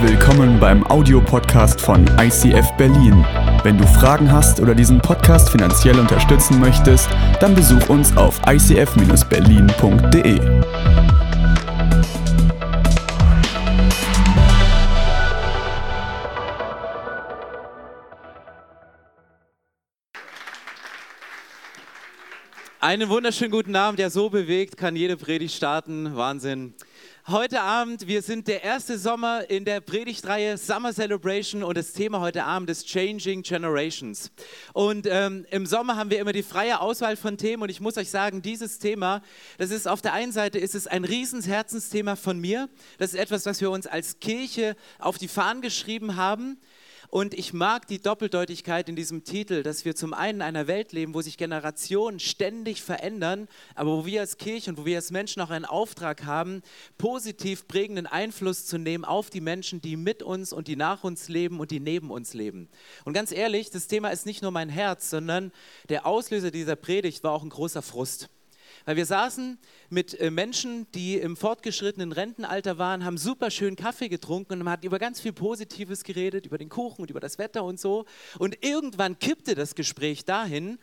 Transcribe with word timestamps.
Willkommen 0.00 0.60
beim 0.60 0.86
Audiopodcast 0.86 1.80
von 1.80 2.06
ICF 2.20 2.70
Berlin. 2.76 3.26
Wenn 3.64 3.76
du 3.76 3.84
Fragen 3.84 4.30
hast 4.30 4.60
oder 4.60 4.72
diesen 4.72 5.00
Podcast 5.00 5.50
finanziell 5.50 5.98
unterstützen 5.98 6.60
möchtest, 6.60 7.08
dann 7.40 7.52
besuch 7.56 7.88
uns 7.88 8.16
auf 8.16 8.40
icf-berlin.de. 8.46 10.38
Einen 22.80 23.08
wunderschönen 23.08 23.50
guten 23.50 23.74
Abend, 23.74 23.98
der 23.98 24.10
so 24.10 24.30
bewegt, 24.30 24.76
kann 24.76 24.94
jede 24.94 25.16
Predigt 25.16 25.56
starten. 25.56 26.14
Wahnsinn. 26.14 26.74
Heute 27.30 27.60
Abend, 27.60 28.06
wir 28.06 28.22
sind 28.22 28.48
der 28.48 28.64
erste 28.64 28.96
Sommer 28.96 29.50
in 29.50 29.66
der 29.66 29.82
Predigtreihe 29.82 30.56
Summer 30.56 30.94
Celebration 30.94 31.62
und 31.62 31.76
das 31.76 31.92
Thema 31.92 32.20
heute 32.20 32.44
Abend 32.44 32.70
ist 32.70 32.86
Changing 32.86 33.42
Generations. 33.42 34.30
Und 34.72 35.06
ähm, 35.06 35.44
im 35.50 35.66
Sommer 35.66 35.96
haben 35.96 36.08
wir 36.08 36.20
immer 36.20 36.32
die 36.32 36.42
freie 36.42 36.80
Auswahl 36.80 37.16
von 37.16 37.36
Themen 37.36 37.64
und 37.64 37.68
ich 37.68 37.82
muss 37.82 37.98
euch 37.98 38.08
sagen, 38.08 38.40
dieses 38.40 38.78
Thema, 38.78 39.20
das 39.58 39.70
ist 39.72 39.86
auf 39.86 40.00
der 40.00 40.14
einen 40.14 40.32
Seite 40.32 40.58
ist 40.58 40.74
es 40.74 40.86
ein 40.86 41.04
riesens 41.04 41.46
Herzensthema 41.46 42.16
von 42.16 42.38
mir. 42.38 42.70
Das 42.96 43.12
ist 43.12 43.20
etwas, 43.20 43.44
was 43.44 43.60
wir 43.60 43.70
uns 43.70 43.86
als 43.86 44.20
Kirche 44.20 44.74
auf 44.98 45.18
die 45.18 45.28
Fahnen 45.28 45.60
geschrieben 45.60 46.16
haben. 46.16 46.58
Und 47.10 47.32
ich 47.32 47.54
mag 47.54 47.86
die 47.86 48.02
Doppeldeutigkeit 48.02 48.86
in 48.88 48.94
diesem 48.94 49.24
Titel, 49.24 49.62
dass 49.62 49.86
wir 49.86 49.96
zum 49.96 50.12
einen 50.12 50.38
in 50.38 50.42
einer 50.42 50.66
Welt 50.66 50.92
leben, 50.92 51.14
wo 51.14 51.22
sich 51.22 51.38
Generationen 51.38 52.20
ständig 52.20 52.82
verändern, 52.82 53.48
aber 53.74 53.96
wo 53.96 54.06
wir 54.06 54.20
als 54.20 54.36
Kirche 54.36 54.70
und 54.70 54.76
wo 54.76 54.84
wir 54.84 54.96
als 54.96 55.10
Menschen 55.10 55.40
auch 55.40 55.48
einen 55.48 55.64
Auftrag 55.64 56.26
haben, 56.26 56.60
positiv 56.98 57.66
prägenden 57.66 58.06
Einfluss 58.06 58.66
zu 58.66 58.76
nehmen 58.76 59.06
auf 59.06 59.30
die 59.30 59.40
Menschen, 59.40 59.80
die 59.80 59.96
mit 59.96 60.22
uns 60.22 60.52
und 60.52 60.68
die 60.68 60.76
nach 60.76 61.02
uns 61.02 61.28
leben 61.28 61.60
und 61.60 61.70
die 61.70 61.80
neben 61.80 62.10
uns 62.10 62.34
leben. 62.34 62.68
Und 63.06 63.14
ganz 63.14 63.32
ehrlich, 63.32 63.70
das 63.70 63.86
Thema 63.86 64.10
ist 64.10 64.26
nicht 64.26 64.42
nur 64.42 64.50
mein 64.50 64.68
Herz, 64.68 65.08
sondern 65.08 65.50
der 65.88 66.04
Auslöser 66.04 66.50
dieser 66.50 66.76
Predigt 66.76 67.24
war 67.24 67.32
auch 67.32 67.42
ein 67.42 67.48
großer 67.48 67.80
Frust. 67.80 68.28
Weil 68.88 68.96
wir 68.96 69.04
saßen 69.04 69.58
mit 69.90 70.18
äh, 70.18 70.30
Menschen, 70.30 70.90
die 70.92 71.18
im 71.18 71.36
fortgeschrittenen 71.36 72.10
Rentenalter 72.10 72.78
waren, 72.78 73.04
haben 73.04 73.18
super 73.18 73.50
schön 73.50 73.76
Kaffee 73.76 74.08
getrunken 74.08 74.54
und 74.54 74.58
man 74.60 74.72
hat 74.72 74.82
über 74.82 74.98
ganz 74.98 75.20
viel 75.20 75.34
Positives 75.34 76.04
geredet, 76.04 76.46
über 76.46 76.56
den 76.56 76.70
Kuchen 76.70 77.02
und 77.02 77.10
über 77.10 77.20
das 77.20 77.36
Wetter 77.36 77.64
und 77.64 77.78
so. 77.78 78.06
Und 78.38 78.64
irgendwann 78.64 79.18
kippte 79.18 79.54
das 79.54 79.74
Gespräch 79.74 80.24
dahin, 80.24 80.78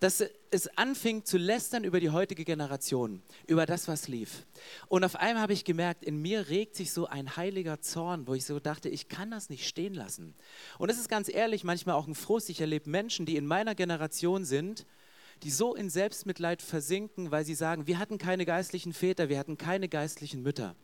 dass 0.00 0.22
es 0.50 0.68
anfing 0.76 1.24
zu 1.24 1.38
lästern 1.38 1.84
über 1.84 1.98
die 1.98 2.10
heutige 2.10 2.44
Generation, 2.44 3.22
über 3.46 3.64
das, 3.64 3.88
was 3.88 4.06
lief. 4.06 4.44
Und 4.88 5.02
auf 5.02 5.16
einmal 5.16 5.42
habe 5.42 5.54
ich 5.54 5.64
gemerkt, 5.64 6.04
in 6.04 6.20
mir 6.20 6.50
regt 6.50 6.76
sich 6.76 6.92
so 6.92 7.06
ein 7.06 7.38
heiliger 7.38 7.80
Zorn, 7.80 8.26
wo 8.26 8.34
ich 8.34 8.44
so 8.44 8.60
dachte, 8.60 8.90
ich 8.90 9.08
kann 9.08 9.30
das 9.30 9.48
nicht 9.48 9.66
stehen 9.66 9.94
lassen. 9.94 10.34
Und 10.76 10.90
es 10.90 10.98
ist 10.98 11.08
ganz 11.08 11.30
ehrlich 11.30 11.64
manchmal 11.64 11.94
auch 11.94 12.06
ein 12.06 12.14
Frust. 12.14 12.50
Ich 12.50 12.60
erlebe 12.60 12.90
Menschen, 12.90 13.24
die 13.24 13.36
in 13.36 13.46
meiner 13.46 13.74
Generation 13.74 14.44
sind, 14.44 14.84
die 15.42 15.50
so 15.50 15.74
in 15.74 15.90
Selbstmitleid 15.90 16.62
versinken, 16.62 17.30
weil 17.30 17.44
sie 17.44 17.54
sagen, 17.54 17.86
wir 17.86 17.98
hatten 17.98 18.18
keine 18.18 18.44
geistlichen 18.44 18.92
Väter, 18.92 19.28
wir 19.28 19.38
hatten 19.38 19.56
keine 19.56 19.88
geistlichen 19.88 20.42
Mütter. 20.42 20.76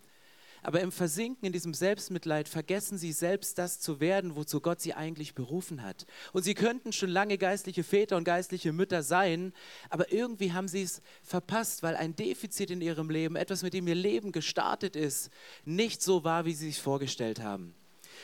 Aber 0.62 0.81
im 0.81 0.91
Versinken 0.91 1.47
in 1.47 1.53
diesem 1.53 1.75
Selbstmitleid 1.75 2.49
vergessen 2.49 2.99
sie 2.99 3.12
selbst 3.12 3.57
das 3.57 3.79
zu 3.79 4.01
werden, 4.01 4.34
wozu 4.34 4.61
Gott 4.61 4.81
sie 4.81 4.95
eigentlich 4.95 5.34
berufen 5.34 5.83
hat. 5.83 6.07
Und 6.33 6.43
sie 6.43 6.55
könnten 6.55 6.93
schon 6.93 7.11
lange 7.11 7.39
geistliche 7.39 7.84
Väter 7.84 8.17
und 8.17 8.25
geistliche 8.25 8.73
Mütter 8.73 9.05
sein, 9.05 9.53
aber 9.91 10.12
irgendwie 10.12 10.53
haben 10.53 10.67
sie 10.67 10.83
es 10.83 11.03
verpasst, 11.23 11.84
weil 11.84 11.95
ein 11.95 12.17
Defizit 12.17 12.73
in 12.73 12.81
ihrem 12.81 13.11
Leben, 13.11 13.37
etwas 13.37 13.62
mit 13.62 13.75
dem 13.75 13.87
ihr 13.87 13.95
Leben 13.95 14.33
gestartet 14.33 14.97
ist, 14.97 15.31
nicht 15.65 16.03
so 16.03 16.25
war, 16.25 16.47
wie 16.47 16.55
sie 16.55 16.67
sich 16.67 16.83
vorgestellt 16.83 17.41
haben. 17.41 17.75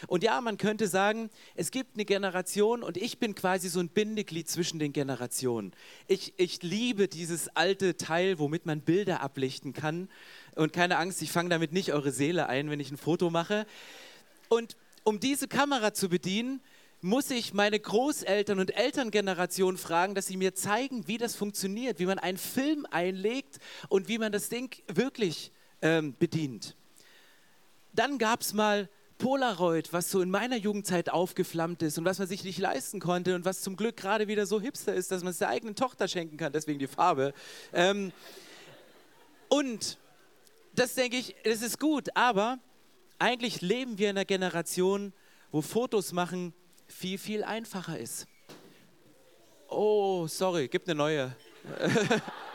Und 0.06 0.22
ja, 0.22 0.41
man 0.41 0.58
könnte 0.58 0.88
sagen, 0.88 1.30
es 1.54 1.70
gibt 1.70 1.94
eine 1.94 2.04
Generation 2.04 2.82
und 2.82 2.97
ich 2.97 3.19
bin 3.19 3.34
quasi 3.34 3.69
so 3.69 3.80
ein 3.80 3.88
Bindeglied 3.88 4.48
zwischen 4.48 4.78
den 4.78 4.92
Generationen. 4.92 5.72
Ich, 6.06 6.34
ich 6.36 6.62
liebe 6.62 7.08
dieses 7.08 7.48
alte 7.48 7.97
Teil, 7.97 8.38
womit 8.38 8.66
man 8.66 8.81
Bilder 8.81 9.20
ablichten 9.20 9.72
kann. 9.72 10.08
Und 10.54 10.72
keine 10.72 10.98
Angst, 10.98 11.22
ich 11.22 11.32
fange 11.32 11.50
damit 11.50 11.72
nicht 11.72 11.92
eure 11.92 12.12
Seele 12.12 12.48
ein, 12.48 12.70
wenn 12.70 12.81
ich 12.81 12.91
ein 12.91 12.97
Foto 12.97 13.31
mache. 13.31 13.66
Und 14.48 14.76
um 15.04 15.20
diese 15.20 15.48
Kamera 15.48 15.94
zu 15.94 16.08
bedienen, 16.08 16.60
muss 17.00 17.31
ich 17.32 17.52
meine 17.52 17.81
Großeltern 17.81 18.60
und 18.60 18.76
Elterngeneration 18.76 19.76
fragen, 19.76 20.14
dass 20.14 20.28
sie 20.28 20.36
mir 20.36 20.54
zeigen, 20.54 21.08
wie 21.08 21.19
das 21.19 21.34
funktioniert, 21.34 21.98
wie 21.98 22.06
man 22.06 22.20
einen 22.20 22.38
Film 22.38 22.86
einlegt 22.91 23.58
und 23.88 24.06
wie 24.06 24.19
man 24.19 24.31
das 24.31 24.48
Ding 24.48 24.72
wirklich 24.86 25.50
ähm, 25.82 26.14
bedient. 26.16 26.76
Dann 27.92 28.19
gab 28.19 28.42
es 28.42 28.52
mal 28.52 28.88
Polaroid, 29.22 29.93
was 29.93 30.10
so 30.10 30.21
in 30.21 30.31
meiner 30.31 30.56
Jugendzeit 30.56 31.09
aufgeflammt 31.09 31.81
ist 31.83 31.97
und 31.97 32.05
was 32.05 32.19
man 32.19 32.27
sich 32.27 32.43
nicht 32.43 32.59
leisten 32.59 32.99
konnte 32.99 33.37
und 33.37 33.44
was 33.44 33.60
zum 33.60 33.77
Glück 33.77 33.97
gerade 33.97 34.27
wieder 34.27 34.47
so 34.47 34.60
hipster 34.60 34.93
ist, 34.94 35.12
dass 35.12 35.22
man 35.22 35.31
es 35.31 35.38
der 35.38 35.49
eigenen 35.49 35.77
Tochter 35.77 36.09
schenken 36.09 36.37
kann, 36.37 36.53
deswegen 36.53 36.81
die 36.81 36.88
Farbe. 36.88 37.32
Ähm, 37.72 38.11
und 39.49 39.97
das 40.75 40.97
denke 40.97 41.19
ich, 41.19 41.37
das 41.44 41.62
ist 41.62 41.78
gut, 41.78 42.09
aber 42.16 42.59
eigentlich 43.21 43.61
leben 43.61 43.97
wir 43.97 44.11
in 44.11 44.16
einer 44.16 44.25
Generation, 44.25 45.12
wo 45.53 45.62
Fotos 45.62 46.11
machen 46.12 46.53
viel, 46.88 47.16
viel 47.16 47.44
einfacher 47.44 47.97
ist. 47.97 48.27
Oh, 49.69 50.27
sorry, 50.27 50.66
gibt 50.66 50.88
eine 50.88 50.97
neue. 50.97 51.37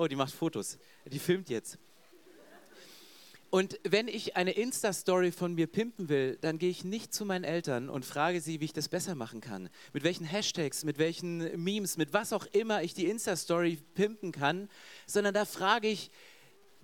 oh, 0.00 0.08
die 0.08 0.16
macht 0.16 0.32
Fotos. 0.32 0.78
Die 1.04 1.18
filmt 1.18 1.50
jetzt. 1.50 1.78
Und 3.50 3.78
wenn 3.82 4.08
ich 4.08 4.36
eine 4.36 4.52
Insta-Story 4.52 5.30
von 5.30 5.54
mir 5.54 5.66
pimpen 5.66 6.08
will, 6.08 6.38
dann 6.40 6.58
gehe 6.58 6.70
ich 6.70 6.84
nicht 6.84 7.12
zu 7.12 7.26
meinen 7.26 7.44
Eltern 7.44 7.90
und 7.90 8.06
frage 8.06 8.40
sie, 8.40 8.60
wie 8.60 8.66
ich 8.66 8.72
das 8.72 8.88
besser 8.88 9.14
machen 9.14 9.40
kann. 9.40 9.68
Mit 9.92 10.04
welchen 10.04 10.24
Hashtags, 10.24 10.84
mit 10.84 10.98
welchen 10.98 11.62
Memes, 11.62 11.98
mit 11.98 12.14
was 12.14 12.32
auch 12.32 12.46
immer 12.46 12.82
ich 12.82 12.94
die 12.94 13.06
Insta-Story 13.06 13.78
pimpen 13.94 14.32
kann, 14.32 14.70
sondern 15.06 15.34
da 15.34 15.44
frage 15.44 15.88
ich 15.88 16.10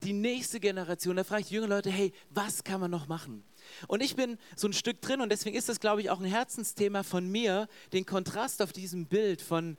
die 0.03 0.13
nächste 0.13 0.61
Generation, 0.61 1.17
da 1.17 1.25
frage 1.25 1.43
ich 1.43 1.49
die 1.49 1.55
jungen 1.55 1.71
Leute, 1.71 1.89
hey, 1.89 2.13
was 2.29 2.65
kann 2.65 2.81
man 2.81 2.91
noch 2.91 3.07
machen? 3.07 3.45
Und 3.87 4.03
ich 4.03 4.15
bin 4.15 4.37
so 4.57 4.69
ein 4.69 4.75
Stück 4.75 5.01
drin 5.01 5.23
und 5.23 5.31
deswegen 5.31 5.57
ist 5.57 5.71
das, 5.71 5.81
glaube 5.81 6.03
ich, 6.03 6.11
auch 6.11 6.21
ein 6.21 6.27
Herzensthema 6.27 7.03
von 7.03 7.31
mir, 7.31 7.69
den 7.95 8.05
Kontrast 8.05 8.61
auf 8.61 8.73
diesem 8.73 9.07
Bild 9.07 9.41
von 9.41 9.79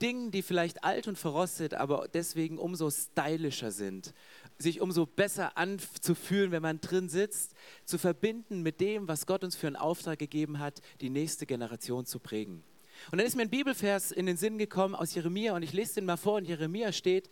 Dingen, 0.00 0.30
die 0.30 0.42
vielleicht 0.42 0.84
alt 0.84 1.08
und 1.08 1.18
verrostet, 1.18 1.74
aber 1.74 2.08
deswegen 2.12 2.58
umso 2.58 2.90
stylischer 2.90 3.70
sind, 3.70 4.14
sich 4.58 4.80
umso 4.80 5.06
besser 5.06 5.56
anzufühlen, 5.56 6.52
wenn 6.52 6.62
man 6.62 6.80
drin 6.80 7.08
sitzt, 7.08 7.54
zu 7.84 7.98
verbinden 7.98 8.62
mit 8.62 8.80
dem, 8.80 9.08
was 9.08 9.26
Gott 9.26 9.44
uns 9.44 9.56
für 9.56 9.66
einen 9.66 9.76
Auftrag 9.76 10.18
gegeben 10.18 10.58
hat, 10.58 10.80
die 11.00 11.10
nächste 11.10 11.46
Generation 11.46 12.06
zu 12.06 12.18
prägen. 12.18 12.62
Und 13.10 13.18
dann 13.18 13.26
ist 13.26 13.36
mir 13.36 13.42
ein 13.42 13.50
Bibelvers 13.50 14.10
in 14.12 14.26
den 14.26 14.36
Sinn 14.36 14.58
gekommen 14.58 14.94
aus 14.94 15.14
Jeremia 15.14 15.54
und 15.54 15.62
ich 15.62 15.72
lese 15.72 15.94
den 15.96 16.04
mal 16.04 16.16
vor. 16.16 16.38
In 16.38 16.44
Jeremia 16.44 16.92
steht 16.92 17.30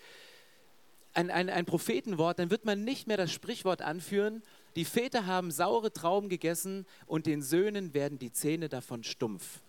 ein, 1.15 1.31
ein, 1.31 1.50
ein 1.50 1.67
Prophetenwort, 1.67 2.39
dann 2.39 2.50
wird 2.50 2.65
man 2.65 2.85
nicht 2.85 3.06
mehr 3.06 3.17
das 3.17 3.33
Sprichwort 3.33 3.83
anführen, 3.83 4.43
die 4.77 4.85
Väter 4.85 5.27
haben 5.27 5.50
saure 5.50 5.93
Trauben 5.93 6.29
gegessen 6.29 6.87
und 7.06 7.27
den 7.27 7.43
Söhnen 7.43 7.95
werden 7.95 8.19
die 8.19 8.33
Zähne 8.33 8.69
davon 8.69 9.03
stumpf. 9.03 9.61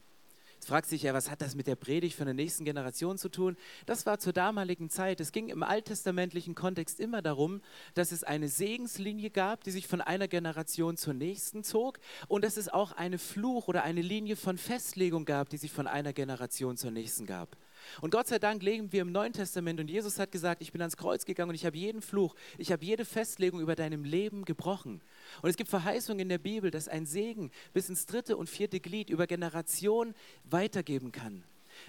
Jetzt 0.59 0.67
fragt 0.67 0.89
sich 0.89 1.03
ja, 1.03 1.13
was 1.13 1.31
hat 1.31 1.41
das 1.41 1.55
mit 1.55 1.67
der 1.67 1.77
Predigt 1.77 2.17
von 2.17 2.25
der 2.25 2.33
nächsten 2.33 2.65
Generation 2.65 3.17
zu 3.17 3.29
tun? 3.29 3.55
Das 3.85 4.05
war 4.05 4.19
zur 4.19 4.33
damaligen 4.33 4.89
Zeit. 4.89 5.21
Es 5.21 5.31
ging 5.31 5.47
im 5.47 5.63
alttestamentlichen 5.63 6.53
Kontext 6.53 6.99
immer 6.99 7.21
darum, 7.21 7.61
dass 7.93 8.11
es 8.11 8.25
eine 8.25 8.49
Segenslinie 8.49 9.29
gab, 9.29 9.63
die 9.63 9.71
sich 9.71 9.87
von 9.87 10.01
einer 10.01 10.27
Generation 10.27 10.97
zur 10.97 11.13
nächsten 11.13 11.63
zog 11.63 11.97
und 12.27 12.43
dass 12.43 12.57
es 12.57 12.67
auch 12.67 12.91
eine 12.91 13.19
Fluch 13.19 13.69
oder 13.69 13.83
eine 13.83 14.01
Linie 14.01 14.35
von 14.35 14.57
Festlegung 14.57 15.23
gab, 15.23 15.47
die 15.47 15.55
sich 15.55 15.71
von 15.71 15.87
einer 15.87 16.11
Generation 16.11 16.75
zur 16.75 16.91
nächsten 16.91 17.25
gab. 17.25 17.55
Und 18.01 18.11
Gott 18.11 18.27
sei 18.27 18.39
Dank 18.39 18.63
leben 18.63 18.91
wir 18.91 19.01
im 19.01 19.11
Neuen 19.11 19.33
Testament 19.33 19.79
und 19.79 19.89
Jesus 19.89 20.19
hat 20.19 20.31
gesagt, 20.31 20.61
ich 20.61 20.71
bin 20.71 20.81
ans 20.81 20.97
Kreuz 20.97 21.25
gegangen 21.25 21.49
und 21.49 21.55
ich 21.55 21.65
habe 21.65 21.77
jeden 21.77 22.01
Fluch, 22.01 22.35
ich 22.57 22.71
habe 22.71 22.83
jede 22.83 23.05
Festlegung 23.05 23.59
über 23.59 23.75
deinem 23.75 24.03
Leben 24.03 24.45
gebrochen. 24.45 25.01
Und 25.41 25.49
es 25.49 25.57
gibt 25.57 25.69
Verheißungen 25.69 26.21
in 26.21 26.29
der 26.29 26.37
Bibel, 26.37 26.71
dass 26.71 26.87
ein 26.87 27.05
Segen 27.05 27.51
bis 27.73 27.89
ins 27.89 28.05
dritte 28.05 28.37
und 28.37 28.49
vierte 28.49 28.79
Glied 28.79 29.09
über 29.09 29.27
Generationen 29.27 30.15
weitergeben 30.43 31.11
kann. 31.11 31.43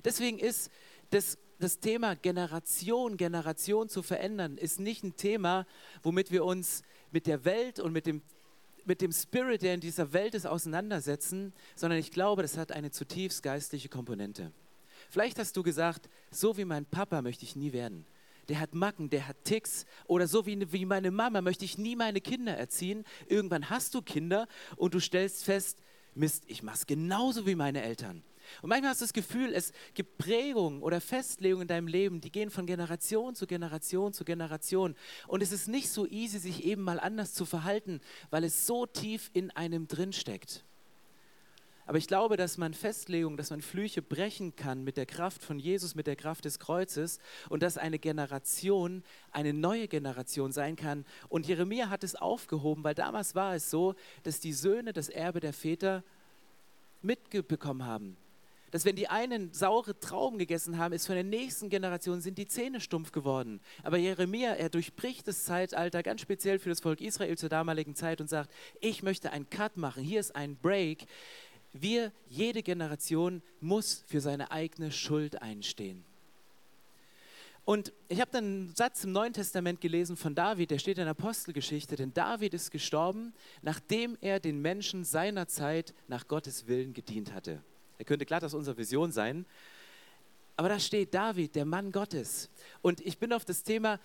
Deswegen 0.04 0.38
ist 0.38 0.70
das, 1.10 1.38
das 1.58 1.80
Thema 1.80 2.14
Generation, 2.14 3.16
Generation 3.16 3.88
zu 3.88 4.02
verändern, 4.02 4.56
ist 4.56 4.80
nicht 4.80 5.02
ein 5.02 5.16
Thema, 5.16 5.66
womit 6.02 6.30
wir 6.30 6.44
uns 6.44 6.82
mit 7.10 7.26
der 7.26 7.44
Welt 7.44 7.80
und 7.80 7.92
mit 7.92 8.06
dem 8.06 8.22
mit 8.86 9.02
dem 9.02 9.12
Spirit, 9.12 9.62
der 9.62 9.74
in 9.74 9.80
dieser 9.80 10.12
Welt 10.12 10.34
ist, 10.34 10.46
auseinandersetzen, 10.46 11.52
sondern 11.76 11.98
ich 11.98 12.10
glaube, 12.10 12.42
das 12.42 12.56
hat 12.56 12.72
eine 12.72 12.90
zutiefst 12.90 13.42
geistliche 13.42 13.88
Komponente. 13.88 14.52
Vielleicht 15.10 15.38
hast 15.38 15.56
du 15.56 15.62
gesagt, 15.62 16.08
so 16.30 16.56
wie 16.56 16.64
mein 16.64 16.86
Papa 16.86 17.20
möchte 17.20 17.44
ich 17.44 17.56
nie 17.56 17.72
werden. 17.72 18.06
Der 18.48 18.60
hat 18.60 18.74
Macken, 18.74 19.10
der 19.10 19.28
hat 19.28 19.44
Ticks. 19.44 19.84
Oder 20.06 20.26
so 20.26 20.46
wie, 20.46 20.72
wie 20.72 20.84
meine 20.84 21.10
Mama 21.10 21.40
möchte 21.40 21.64
ich 21.64 21.78
nie 21.78 21.96
meine 21.96 22.20
Kinder 22.20 22.56
erziehen. 22.56 23.04
Irgendwann 23.26 23.70
hast 23.70 23.94
du 23.94 24.02
Kinder 24.02 24.46
und 24.76 24.94
du 24.94 25.00
stellst 25.00 25.44
fest, 25.44 25.78
Mist, 26.14 26.44
ich 26.46 26.62
mache 26.62 26.76
es 26.76 26.86
genauso 26.86 27.46
wie 27.46 27.54
meine 27.54 27.82
Eltern. 27.82 28.24
Und 28.62 28.68
manchmal 28.68 28.90
hast 28.90 29.00
du 29.00 29.04
das 29.04 29.12
Gefühl, 29.12 29.52
es 29.54 29.72
gibt 29.94 30.18
Prägungen 30.18 30.82
oder 30.82 31.00
Festlegungen 31.00 31.62
in 31.62 31.68
deinem 31.68 31.86
Leben, 31.86 32.20
die 32.20 32.32
gehen 32.32 32.50
von 32.50 32.66
Generation 32.66 33.34
zu 33.34 33.46
Generation 33.46 34.12
zu 34.12 34.24
Generation. 34.24 34.96
Und 35.28 35.42
es 35.42 35.52
ist 35.52 35.68
nicht 35.68 35.90
so 35.90 36.06
easy, 36.06 36.38
sich 36.38 36.64
eben 36.64 36.82
mal 36.82 36.98
anders 36.98 37.32
zu 37.32 37.44
verhalten, 37.44 38.00
weil 38.30 38.44
es 38.44 38.66
so 38.66 38.86
tief 38.86 39.30
in 39.32 39.50
einem 39.50 39.86
drinsteckt. 39.86 40.64
Aber 41.90 41.98
ich 41.98 42.06
glaube, 42.06 42.36
dass 42.36 42.56
man 42.56 42.72
Festlegungen, 42.72 43.36
dass 43.36 43.50
man 43.50 43.62
Flüche 43.62 44.00
brechen 44.00 44.54
kann 44.54 44.84
mit 44.84 44.96
der 44.96 45.06
Kraft 45.06 45.42
von 45.42 45.58
Jesus, 45.58 45.96
mit 45.96 46.06
der 46.06 46.14
Kraft 46.14 46.44
des 46.44 46.60
Kreuzes 46.60 47.18
und 47.48 47.64
dass 47.64 47.78
eine 47.78 47.98
Generation 47.98 49.02
eine 49.32 49.52
neue 49.52 49.88
Generation 49.88 50.52
sein 50.52 50.76
kann. 50.76 51.04
Und 51.28 51.48
Jeremia 51.48 51.88
hat 51.88 52.04
es 52.04 52.14
aufgehoben, 52.14 52.84
weil 52.84 52.94
damals 52.94 53.34
war 53.34 53.56
es 53.56 53.70
so, 53.70 53.96
dass 54.22 54.38
die 54.38 54.52
Söhne 54.52 54.92
das 54.92 55.08
Erbe 55.08 55.40
der 55.40 55.52
Väter 55.52 56.04
mitbekommen 57.02 57.84
haben. 57.84 58.16
Dass 58.70 58.84
wenn 58.84 58.94
die 58.94 59.08
einen 59.08 59.52
saure 59.52 59.98
Trauben 59.98 60.38
gegessen 60.38 60.78
haben, 60.78 60.92
ist 60.92 61.06
von 61.06 61.16
der 61.16 61.24
nächsten 61.24 61.70
Generation 61.70 62.20
sind 62.20 62.38
die 62.38 62.46
Zähne 62.46 62.80
stumpf 62.80 63.10
geworden. 63.10 63.60
Aber 63.82 63.96
Jeremia, 63.96 64.52
er 64.52 64.68
durchbricht 64.68 65.26
das 65.26 65.44
Zeitalter 65.44 66.04
ganz 66.04 66.20
speziell 66.20 66.60
für 66.60 66.68
das 66.68 66.78
Volk 66.78 67.00
Israel 67.00 67.36
zur 67.36 67.48
damaligen 67.48 67.96
Zeit 67.96 68.20
und 68.20 68.30
sagt, 68.30 68.52
ich 68.80 69.02
möchte 69.02 69.32
einen 69.32 69.50
Cut 69.50 69.76
machen, 69.76 70.04
hier 70.04 70.20
ist 70.20 70.36
ein 70.36 70.56
Break. 70.56 71.06
Wir, 71.72 72.12
jede 72.28 72.62
Generation 72.62 73.42
muss 73.60 74.04
für 74.06 74.20
seine 74.20 74.50
eigene 74.50 74.90
Schuld 74.90 75.40
einstehen. 75.40 76.04
Und 77.64 77.92
ich 78.08 78.20
habe 78.20 78.30
dann 78.32 78.44
einen 78.44 78.74
Satz 78.74 79.04
im 79.04 79.12
Neuen 79.12 79.32
Testament 79.32 79.80
gelesen 79.80 80.16
von 80.16 80.34
David, 80.34 80.70
der 80.72 80.78
steht 80.78 80.98
in 80.98 81.04
der 81.04 81.12
Apostelgeschichte, 81.12 81.94
denn 81.94 82.12
David 82.12 82.54
ist 82.54 82.70
gestorben, 82.70 83.32
nachdem 83.62 84.18
er 84.20 84.40
den 84.40 84.60
Menschen 84.60 85.04
seiner 85.04 85.46
Zeit 85.46 85.94
nach 86.08 86.26
Gottes 86.26 86.66
Willen 86.66 86.94
gedient 86.94 87.32
hatte. 87.32 87.62
Er 87.98 88.04
könnte 88.04 88.26
glatt 88.26 88.42
aus 88.42 88.54
unserer 88.54 88.76
Vision 88.76 89.12
sein. 89.12 89.46
Aber 90.56 90.68
da 90.68 90.78
steht 90.78 91.14
David, 91.14 91.54
der 91.54 91.64
Mann 91.64 91.92
Gottes. 91.92 92.50
Und 92.82 93.00
ich 93.00 93.18
bin 93.18 93.32
auf 93.32 93.44
das 93.44 93.62
Thema 93.62 93.98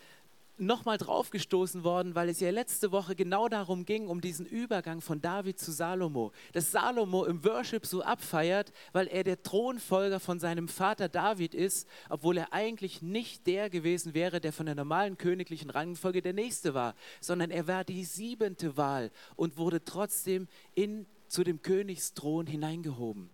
nochmal 0.57 0.97
draufgestoßen 0.97 1.83
worden, 1.83 2.15
weil 2.15 2.29
es 2.29 2.39
ja 2.39 2.49
letzte 2.49 2.91
Woche 2.91 3.15
genau 3.15 3.47
darum 3.47 3.85
ging, 3.85 4.07
um 4.07 4.21
diesen 4.21 4.45
Übergang 4.45 5.01
von 5.01 5.21
David 5.21 5.59
zu 5.59 5.71
Salomo. 5.71 6.31
Dass 6.53 6.71
Salomo 6.71 7.25
im 7.25 7.43
Worship 7.43 7.85
so 7.85 8.01
abfeiert, 8.01 8.71
weil 8.93 9.07
er 9.07 9.23
der 9.23 9.41
Thronfolger 9.43 10.19
von 10.19 10.39
seinem 10.39 10.67
Vater 10.67 11.09
David 11.09 11.53
ist, 11.53 11.87
obwohl 12.09 12.37
er 12.37 12.53
eigentlich 12.53 13.01
nicht 13.01 13.47
der 13.47 13.69
gewesen 13.69 14.13
wäre, 14.13 14.39
der 14.39 14.53
von 14.53 14.65
der 14.65 14.75
normalen 14.75 15.17
königlichen 15.17 15.69
Rangfolge 15.69 16.21
der 16.21 16.33
Nächste 16.33 16.73
war, 16.73 16.95
sondern 17.19 17.51
er 17.51 17.67
war 17.67 17.83
die 17.83 18.05
siebente 18.05 18.77
Wahl 18.77 19.11
und 19.35 19.57
wurde 19.57 19.83
trotzdem 19.83 20.47
in, 20.73 21.05
zu 21.27 21.43
dem 21.43 21.61
Königsthron 21.61 22.47
hineingehoben. 22.47 23.29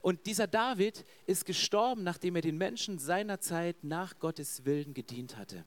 Und 0.00 0.26
dieser 0.26 0.46
David 0.46 1.04
ist 1.26 1.44
gestorben, 1.44 2.02
nachdem 2.02 2.36
er 2.36 2.42
den 2.42 2.58
Menschen 2.58 2.98
seiner 2.98 3.40
Zeit 3.40 3.84
nach 3.84 4.18
Gottes 4.18 4.64
Willen 4.64 4.94
gedient 4.94 5.36
hatte. 5.36 5.64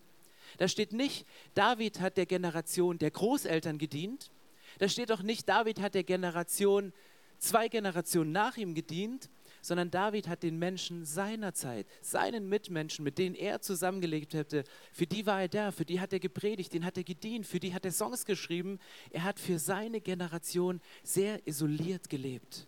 Da 0.57 0.67
steht 0.67 0.93
nicht, 0.93 1.25
David 1.53 1.99
hat 1.99 2.17
der 2.17 2.25
Generation 2.25 2.97
der 2.97 3.11
Großeltern 3.11 3.77
gedient. 3.77 4.31
Da 4.79 4.89
steht 4.89 5.11
auch 5.11 5.21
nicht, 5.21 5.47
David 5.47 5.79
hat 5.81 5.95
der 5.95 6.03
Generation 6.03 6.93
zwei 7.37 7.67
Generationen 7.67 8.31
nach 8.31 8.57
ihm 8.57 8.73
gedient, 8.73 9.29
sondern 9.61 9.89
David 9.89 10.27
hat 10.27 10.43
den 10.43 10.59
Menschen 10.59 11.05
seiner 11.05 11.53
Zeit, 11.53 11.87
seinen 12.01 12.47
Mitmenschen, 12.49 13.03
mit 13.03 13.17
denen 13.17 13.35
er 13.35 13.61
zusammengelebt 13.61 14.33
hätte, 14.33 14.63
für 14.91 15.07
die 15.07 15.25
war 15.25 15.41
er 15.41 15.47
da, 15.47 15.71
für 15.71 15.85
die 15.85 15.99
hat 15.99 16.13
er 16.13 16.19
gepredigt, 16.19 16.73
den 16.73 16.85
hat 16.85 16.97
er 16.97 17.03
gedient, 17.03 17.47
für 17.47 17.59
die 17.59 17.73
hat 17.73 17.85
er 17.85 17.91
Songs 17.91 18.25
geschrieben. 18.25 18.79
Er 19.09 19.23
hat 19.23 19.39
für 19.39 19.57
seine 19.57 20.01
Generation 20.01 20.81
sehr 21.03 21.45
isoliert 21.47 22.09
gelebt. 22.09 22.67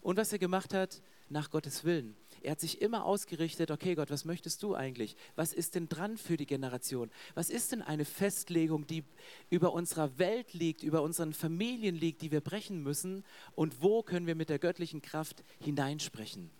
Und 0.00 0.16
was 0.16 0.32
er 0.32 0.38
gemacht 0.38 0.72
hat, 0.74 1.02
nach 1.28 1.50
Gottes 1.50 1.84
Willen. 1.84 2.16
Er 2.44 2.50
hat 2.50 2.60
sich 2.60 2.82
immer 2.82 3.06
ausgerichtet, 3.06 3.70
okay 3.70 3.94
Gott, 3.94 4.10
was 4.10 4.26
möchtest 4.26 4.62
du 4.62 4.74
eigentlich? 4.74 5.16
Was 5.34 5.54
ist 5.54 5.76
denn 5.76 5.88
dran 5.88 6.18
für 6.18 6.36
die 6.36 6.44
Generation? 6.44 7.10
Was 7.34 7.48
ist 7.48 7.72
denn 7.72 7.80
eine 7.80 8.04
Festlegung, 8.04 8.86
die 8.86 9.02
über 9.48 9.72
unserer 9.72 10.18
Welt 10.18 10.52
liegt, 10.52 10.82
über 10.82 11.00
unseren 11.00 11.32
Familien 11.32 11.94
liegt, 11.94 12.20
die 12.20 12.30
wir 12.30 12.42
brechen 12.42 12.82
müssen? 12.82 13.24
Und 13.54 13.80
wo 13.80 14.02
können 14.02 14.26
wir 14.26 14.34
mit 14.34 14.50
der 14.50 14.58
göttlichen 14.58 15.00
Kraft 15.00 15.42
hineinsprechen? 15.58 16.50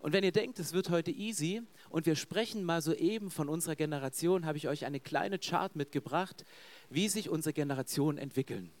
Und 0.00 0.12
wenn 0.12 0.24
ihr 0.24 0.32
denkt, 0.32 0.58
es 0.58 0.72
wird 0.72 0.90
heute 0.90 1.12
easy 1.12 1.62
und 1.88 2.04
wir 2.04 2.16
sprechen 2.16 2.64
mal 2.64 2.82
soeben 2.82 3.30
von 3.30 3.48
unserer 3.48 3.76
Generation, 3.76 4.44
habe 4.44 4.58
ich 4.58 4.66
euch 4.66 4.86
eine 4.86 4.98
kleine 4.98 5.38
Chart 5.38 5.76
mitgebracht, 5.76 6.44
wie 6.90 7.08
sich 7.08 7.28
unsere 7.28 7.52
Generationen 7.52 8.18
entwickeln. 8.18 8.72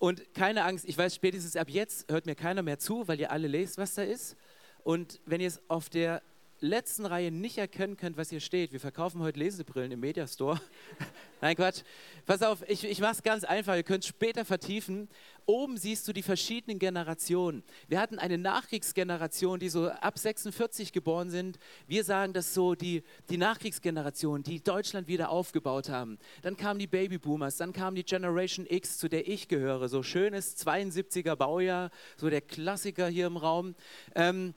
Und 0.00 0.34
keine 0.34 0.64
Angst, 0.64 0.84
ich 0.88 0.98
weiß, 0.98 1.14
spätestens 1.14 1.54
ab 1.54 1.70
jetzt 1.70 2.10
hört 2.10 2.26
mir 2.26 2.34
keiner 2.34 2.62
mehr 2.62 2.80
zu, 2.80 3.06
weil 3.06 3.20
ihr 3.20 3.30
alle 3.30 3.46
lest, 3.46 3.78
was 3.78 3.94
da 3.94 4.02
ist. 4.02 4.36
Und 4.84 5.20
wenn 5.26 5.40
ihr 5.40 5.48
es 5.48 5.60
auf 5.68 5.88
der 5.88 6.22
letzten 6.60 7.06
Reihe 7.06 7.30
nicht 7.30 7.58
erkennen 7.58 7.96
könnt, 7.96 8.16
was 8.16 8.30
hier 8.30 8.40
steht, 8.40 8.72
wir 8.72 8.80
verkaufen 8.80 9.20
heute 9.20 9.38
Lesebrillen 9.38 9.92
im 9.92 10.00
Mediastore. 10.00 10.60
Nein, 11.40 11.54
Quatsch. 11.54 11.82
Pass 12.26 12.42
auf, 12.42 12.68
ich, 12.68 12.84
ich 12.84 13.00
mache 13.00 13.12
es 13.12 13.22
ganz 13.22 13.44
einfach, 13.44 13.76
ihr 13.76 13.84
könnt 13.84 14.02
es 14.02 14.08
später 14.08 14.44
vertiefen. 14.44 15.08
Oben 15.46 15.76
siehst 15.76 16.06
du 16.08 16.12
die 16.12 16.22
verschiedenen 16.22 16.78
Generationen. 16.80 17.62
Wir 17.86 18.00
hatten 18.00 18.18
eine 18.18 18.38
Nachkriegsgeneration, 18.38 19.60
die 19.60 19.68
so 19.68 19.88
ab 19.88 20.18
46 20.18 20.92
geboren 20.92 21.30
sind. 21.30 21.58
Wir 21.86 22.02
sagen 22.02 22.32
das 22.32 22.54
so, 22.54 22.74
die, 22.74 23.04
die 23.30 23.38
Nachkriegsgeneration, 23.38 24.42
die 24.42 24.60
Deutschland 24.60 25.06
wieder 25.06 25.30
aufgebaut 25.30 25.88
haben. 25.88 26.18
Dann 26.42 26.56
kamen 26.56 26.80
die 26.80 26.88
Babyboomers, 26.88 27.56
dann 27.56 27.72
kam 27.72 27.94
die 27.94 28.04
Generation 28.04 28.66
X, 28.68 28.98
zu 28.98 29.08
der 29.08 29.28
ich 29.28 29.46
gehöre. 29.46 29.88
So 29.88 30.02
schönes 30.02 30.58
72er 30.58 31.36
Baujahr, 31.36 31.90
so 32.16 32.28
der 32.28 32.40
Klassiker 32.40 33.06
hier 33.06 33.28
im 33.28 33.36
Raum. 33.36 33.76
Ähm, 34.16 34.54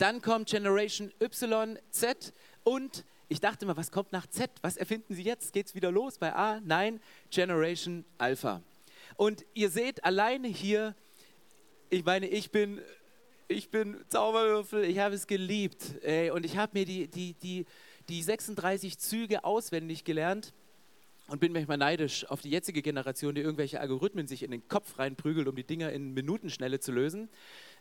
dann 0.00 0.22
kommt 0.22 0.48
Generation 0.48 1.12
Y, 1.20 1.78
Z 1.90 2.32
und 2.64 3.04
ich 3.28 3.40
dachte 3.40 3.64
immer, 3.64 3.76
was 3.76 3.92
kommt 3.92 4.12
nach 4.12 4.26
Z? 4.26 4.50
Was 4.62 4.76
erfinden 4.76 5.14
Sie 5.14 5.22
jetzt? 5.22 5.52
Geht 5.52 5.66
es 5.66 5.74
wieder 5.74 5.92
los 5.92 6.18
bei 6.18 6.34
A? 6.34 6.60
Nein, 6.64 7.00
Generation 7.30 8.04
Alpha. 8.18 8.62
Und 9.16 9.44
ihr 9.54 9.70
seht 9.70 10.04
alleine 10.04 10.48
hier, 10.48 10.96
ich 11.90 12.04
meine, 12.04 12.26
ich 12.26 12.50
bin, 12.50 12.80
ich 13.46 13.70
bin 13.70 13.96
Zauberwürfel, 14.08 14.84
ich 14.84 14.98
habe 14.98 15.14
es 15.14 15.26
geliebt. 15.26 16.02
Ey, 16.02 16.30
und 16.30 16.44
ich 16.44 16.56
habe 16.56 16.78
mir 16.78 16.86
die, 16.86 17.06
die, 17.06 17.34
die, 17.34 17.66
die 18.08 18.22
36 18.22 18.98
Züge 18.98 19.44
auswendig 19.44 20.04
gelernt 20.04 20.52
und 21.30 21.38
bin 21.40 21.52
manchmal 21.52 21.76
neidisch 21.76 22.28
auf 22.28 22.40
die 22.40 22.50
jetzige 22.50 22.82
Generation, 22.82 23.34
die 23.34 23.40
irgendwelche 23.40 23.80
Algorithmen 23.80 24.26
sich 24.26 24.42
in 24.42 24.50
den 24.50 24.66
Kopf 24.66 24.98
reinprügelt, 24.98 25.46
um 25.46 25.54
die 25.54 25.64
Dinger 25.64 25.92
in 25.92 26.12
Minutenschnelle 26.14 26.80
zu 26.80 26.90
lösen. 26.90 27.28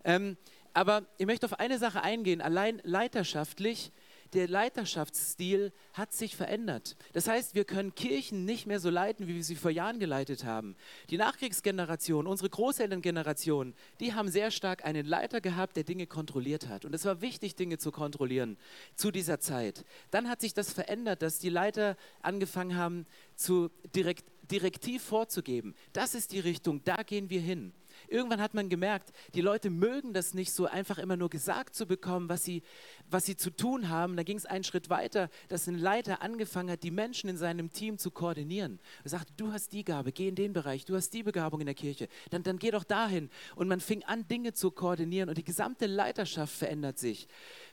Ähm, 0.04 0.38
aber 0.80 1.04
ich 1.18 1.26
möchte 1.26 1.46
auf 1.46 1.60
eine 1.60 1.78
Sache 1.78 2.04
eingehen. 2.04 2.40
Allein 2.40 2.80
leiterschaftlich, 2.86 3.92
der 4.32 4.48
Leiterschaftsstil 4.48 5.74
hat 5.92 6.14
sich 6.14 6.38
verändert. 6.38 6.96
Das 7.12 7.28
heißt, 7.28 7.54
wir 7.54 7.66
können 7.66 7.96
Kirchen 7.96 8.46
nicht 8.46 8.66
mehr 8.66 8.80
so 8.80 8.90
leiten, 8.90 9.28
wie 9.28 9.36
wir 9.36 9.44
sie 9.44 9.58
vor 9.58 9.72
Jahren 9.72 10.00
geleitet 10.00 10.46
haben. 10.46 10.78
Die 11.10 11.18
Nachkriegsgeneration, 11.18 12.28
unsere 12.28 12.50
Großelterngeneration, 12.50 13.74
die 14.00 14.14
haben 14.14 14.30
sehr 14.30 14.52
stark 14.52 14.86
einen 14.86 15.06
Leiter 15.06 15.42
gehabt, 15.42 15.76
der 15.76 15.84
Dinge 15.84 16.08
kontrolliert 16.08 16.70
hat. 16.70 16.86
Und 16.86 16.96
es 16.96 17.04
war 17.04 17.20
wichtig, 17.20 17.58
Dinge 17.58 17.78
zu 17.78 17.92
kontrollieren 17.92 18.58
zu 18.96 19.12
dieser 19.12 19.42
Zeit. 19.42 19.84
Dann 20.12 20.30
hat 20.30 20.40
sich 20.40 20.54
das 20.54 20.72
verändert, 20.72 21.22
dass 21.22 21.40
die 21.40 21.50
Leiter 21.50 21.98
angefangen 22.22 22.78
haben, 22.78 23.06
zu 23.36 23.70
direkt, 23.94 24.24
direktiv 24.50 25.04
vorzugeben. 25.04 25.76
Das 25.92 26.16
ist 26.16 26.32
die 26.32 26.40
Richtung, 26.40 26.82
da 26.86 27.04
gehen 27.04 27.30
wir 27.30 27.42
hin. 27.42 27.74
Irgendwann 28.10 28.42
hat 28.42 28.54
man 28.54 28.70
gemerkt, 28.70 29.12
die 29.36 29.42
Leute 29.42 29.70
mögen 29.70 30.14
das 30.14 30.34
nicht 30.34 30.52
so 30.52 30.66
einfach 30.66 30.98
immer 30.98 31.16
nur 31.16 31.30
gesagt 31.30 31.76
zu 31.76 31.86
bekommen, 31.86 32.28
was 32.28 32.44
sie, 32.44 32.64
was 33.10 33.26
sie 33.26 33.38
zu 33.38 33.52
tun 33.52 33.90
haben. 33.90 34.18
Da 34.18 34.24
ging 34.24 34.38
es 34.38 34.46
einen 34.46 34.64
Schritt 34.64 34.90
weiter, 34.90 35.30
dass 35.48 35.68
ein 35.68 35.78
Leiter 35.78 36.22
angefangen 36.22 36.72
hat, 36.72 36.84
die 36.84 36.92
Menschen 36.92 37.30
in 37.30 37.38
seinem 37.38 37.72
Team 37.72 37.98
zu 37.98 38.10
koordinieren. 38.10 38.80
Er 39.04 39.12
sagte, 39.12 39.32
du 39.38 39.52
hast 39.52 39.74
die 39.74 39.84
Gabe, 39.84 40.12
geh 40.12 40.28
in 40.28 40.36
den 40.36 40.54
Bereich, 40.54 40.86
du 40.86 40.96
hast 40.96 41.14
die 41.14 41.24
Begabung 41.24 41.60
in 41.60 41.68
der 41.68 41.76
Kirche, 41.76 42.08
dann, 42.32 42.42
dann 42.42 42.58
geh 42.58 42.72
doch 42.72 42.84
dahin. 42.84 43.30
Und 43.56 43.68
man 43.68 43.80
fing 43.80 44.04
an, 44.04 44.28
Dinge 44.28 44.54
zu 44.54 44.72
koordinieren 44.72 45.30
und 45.30 45.38
die 45.38 45.46
gesamte 45.46 45.86
Leiterschaft 45.86 46.56
verändert 46.56 46.98
sich, 46.98 47.28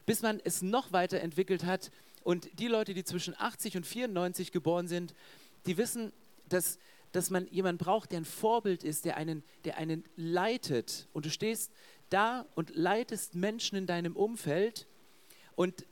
bis 0.04 0.20
man 0.20 0.40
es 0.44 0.60
noch 0.60 0.92
weiterentwickelt 0.92 1.64
hat. 1.64 1.90
Und 2.24 2.58
die 2.58 2.68
Leute, 2.68 2.92
die 2.92 3.04
zwischen 3.04 3.34
80 3.38 3.76
und 3.78 3.86
94 3.86 4.52
geboren 4.52 4.88
sind, 4.88 5.14
die 5.64 5.78
wissen, 5.78 6.12
dass 6.48 6.78
dass 7.16 7.30
man 7.30 7.48
jemanden 7.48 7.82
braucht, 7.82 8.12
der 8.12 8.20
ein 8.20 8.24
Vorbild 8.26 8.84
ist, 8.84 9.06
der 9.06 9.16
einen, 9.16 9.42
der 9.64 9.78
einen 9.78 10.04
leitet. 10.16 11.08
Und 11.14 11.24
du 11.24 11.30
stehst 11.30 11.72
da 12.10 12.44
und 12.54 12.76
leitest 12.76 13.34
Menschen 13.34 13.78
in 13.78 13.86
deinem 13.86 14.14
Umfeld. 14.14 14.86
Und 15.54 15.86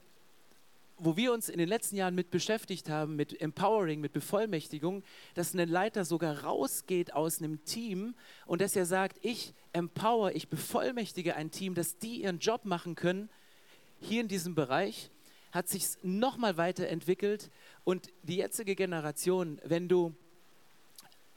wo 0.99 1.17
wir 1.17 1.33
uns 1.33 1.49
in 1.49 1.57
den 1.57 1.69
letzten 1.69 1.97
Jahren 1.97 2.15
mit 2.15 2.31
beschäftigt 2.31 2.91
haben, 2.91 3.17
mit 3.17 3.41
Empowering, 3.41 4.03
mit 4.03 4.13
Bevollmächtigung, 4.13 5.03
dass 5.35 5.55
ein 5.55 5.67
Leiter 5.67 6.05
sogar 6.05 6.45
rausgeht 6.45 7.15
aus 7.15 7.39
einem 7.39 7.65
Team 7.65 8.15
und 8.45 8.61
dass 8.61 8.77
er 8.77 8.85
sagt, 8.85 9.17
ich 9.23 9.55
empower, 9.73 10.33
ich 10.33 10.49
bevollmächtige 10.49 11.37
ein 11.37 11.51
Team, 11.51 11.75
dass 11.75 11.97
die 11.97 12.23
ihren 12.23 12.39
Job 12.39 12.67
machen 12.67 12.97
können, 12.97 13.31
hier 13.99 14.21
in 14.21 14.29
diesem 14.29 14.55
Bereich, 14.55 15.11
hat 15.53 15.69
sich 15.69 15.87
nochmal 16.03 16.59
weiterentwickelt 16.59 17.51
und 17.85 18.09
die 18.25 18.37
jetzige 18.37 18.75
Generation, 18.77 19.59
wenn 19.65 19.89
du 19.89 20.15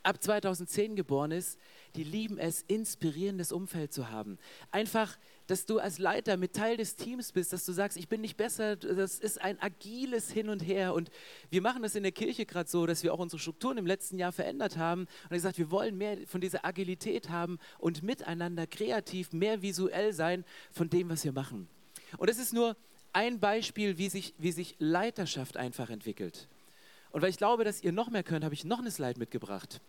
ab 0.08 0.24
2010 0.24 0.96
geboren 0.96 1.32
ist, 1.32 1.60
die 1.96 2.04
lieben 2.04 2.38
es, 2.38 2.62
inspirierendes 2.62 3.52
Umfeld 3.52 3.92
zu 3.92 4.10
haben. 4.10 4.38
Einfach, 4.72 5.18
dass 5.48 5.66
du 5.66 5.80
als 5.80 6.00
Leiter 6.00 6.38
mit 6.38 6.54
Teil 6.54 6.78
des 6.78 6.96
Teams 6.96 7.32
bist, 7.32 7.52
dass 7.52 7.66
du 7.66 7.74
sagst, 7.74 7.98
ich 7.98 8.08
bin 8.08 8.22
nicht 8.22 8.38
besser, 8.38 8.78
das 8.78 9.20
ist 9.20 9.42
ein 9.42 9.62
agiles 9.62 10.32
Hin 10.32 10.50
und 10.50 10.62
Her. 10.62 10.94
Und 10.94 11.10
wir 11.50 11.62
machen 11.62 11.84
das 11.84 11.96
in 11.96 12.04
der 12.04 12.12
Kirche 12.14 12.46
gerade 12.46 12.70
so, 12.70 12.86
dass 12.86 13.04
wir 13.04 13.14
auch 13.14 13.20
unsere 13.20 13.40
Strukturen 13.40 13.78
im 13.78 13.86
letzten 13.86 14.18
Jahr 14.18 14.32
verändert 14.32 14.78
haben 14.78 15.08
und 15.24 15.32
gesagt, 15.32 15.58
wir 15.58 15.72
wollen 15.72 15.98
mehr 15.98 16.18
von 16.26 16.40
dieser 16.40 16.64
Agilität 16.64 17.30
haben 17.30 17.60
und 17.78 18.02
miteinander 18.02 18.66
kreativ, 18.66 19.34
mehr 19.34 19.62
visuell 19.62 20.14
sein 20.14 20.46
von 20.72 20.90
dem, 20.90 21.10
was 21.10 21.26
wir 21.26 21.34
machen. 21.34 21.68
Und 22.18 22.30
das 22.30 22.38
ist 22.38 22.54
nur 22.54 22.78
ein 23.12 23.40
Beispiel, 23.40 23.98
wie 23.98 24.10
sich, 24.10 24.34
wie 24.38 24.52
sich 24.54 24.76
Leiterschaft 24.80 25.58
einfach 25.58 25.90
entwickelt. 25.90 26.48
Und 27.12 27.22
weil 27.22 27.30
ich 27.30 27.38
glaube, 27.38 27.64
dass 27.64 27.82
ihr 27.82 27.92
noch 27.92 28.10
mehr 28.10 28.24
könnt, 28.24 28.44
habe 28.44 28.54
ich 28.54 28.64
noch 28.64 28.80
eine 28.80 28.92
Slide 28.92 29.20
mitgebracht. 29.20 29.82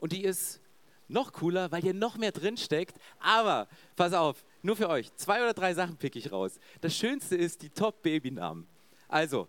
Und 0.00 0.12
die 0.12 0.24
ist 0.24 0.60
noch 1.08 1.32
cooler, 1.32 1.72
weil 1.72 1.82
hier 1.82 1.94
noch 1.94 2.16
mehr 2.16 2.32
drin 2.32 2.56
steckt. 2.56 2.98
Aber 3.18 3.68
pass 3.96 4.12
auf, 4.12 4.44
nur 4.62 4.76
für 4.76 4.88
euch. 4.88 5.14
Zwei 5.16 5.42
oder 5.42 5.54
drei 5.54 5.74
Sachen 5.74 5.96
pick 5.96 6.16
ich 6.16 6.30
raus. 6.30 6.58
Das 6.80 6.94
Schönste 6.94 7.36
ist 7.36 7.62
die 7.62 7.70
Top-Babynamen. 7.70 8.66
Also, 9.08 9.48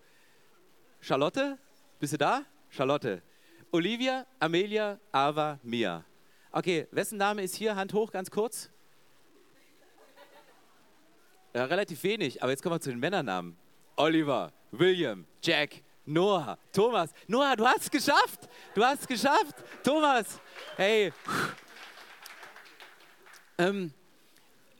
Charlotte, 1.01 1.58
bist 2.00 2.13
du 2.13 2.18
da? 2.18 2.46
Charlotte. 2.70 3.22
Olivia, 3.72 4.25
Amelia, 4.39 5.00
Ava, 5.12 5.60
Mia. 5.63 6.03
Okay, 6.51 6.88
wessen 6.91 7.18
Name 7.18 7.44
ist 7.44 7.56
hier? 7.56 7.75
Hand 7.75 7.94
hoch, 7.94 8.12
ganz 8.12 8.32
kurz. 8.32 8.70
Ja, 11.53 11.65
relativ 11.65 12.01
wenig, 12.03 12.41
aber 12.41 12.51
jetzt 12.51 12.63
kommen 12.63 12.75
wir 12.75 12.79
zu 12.79 12.89
den 12.89 13.00
Männernamen. 13.00 13.58
Oliver, 13.96 14.53
William, 14.72 15.25
Jack, 15.44 15.84
Noah, 16.10 16.58
Thomas. 16.74 17.12
Noah, 17.28 17.56
du 17.56 17.68
hast 17.68 17.84
es 17.84 17.92
geschafft. 17.92 18.50
Du 18.74 18.84
hast 18.84 19.01
es 19.01 19.08
geschafft. 19.08 19.56
Thomas, 19.84 20.39
hey. 20.75 21.13
Ähm, 23.60 23.94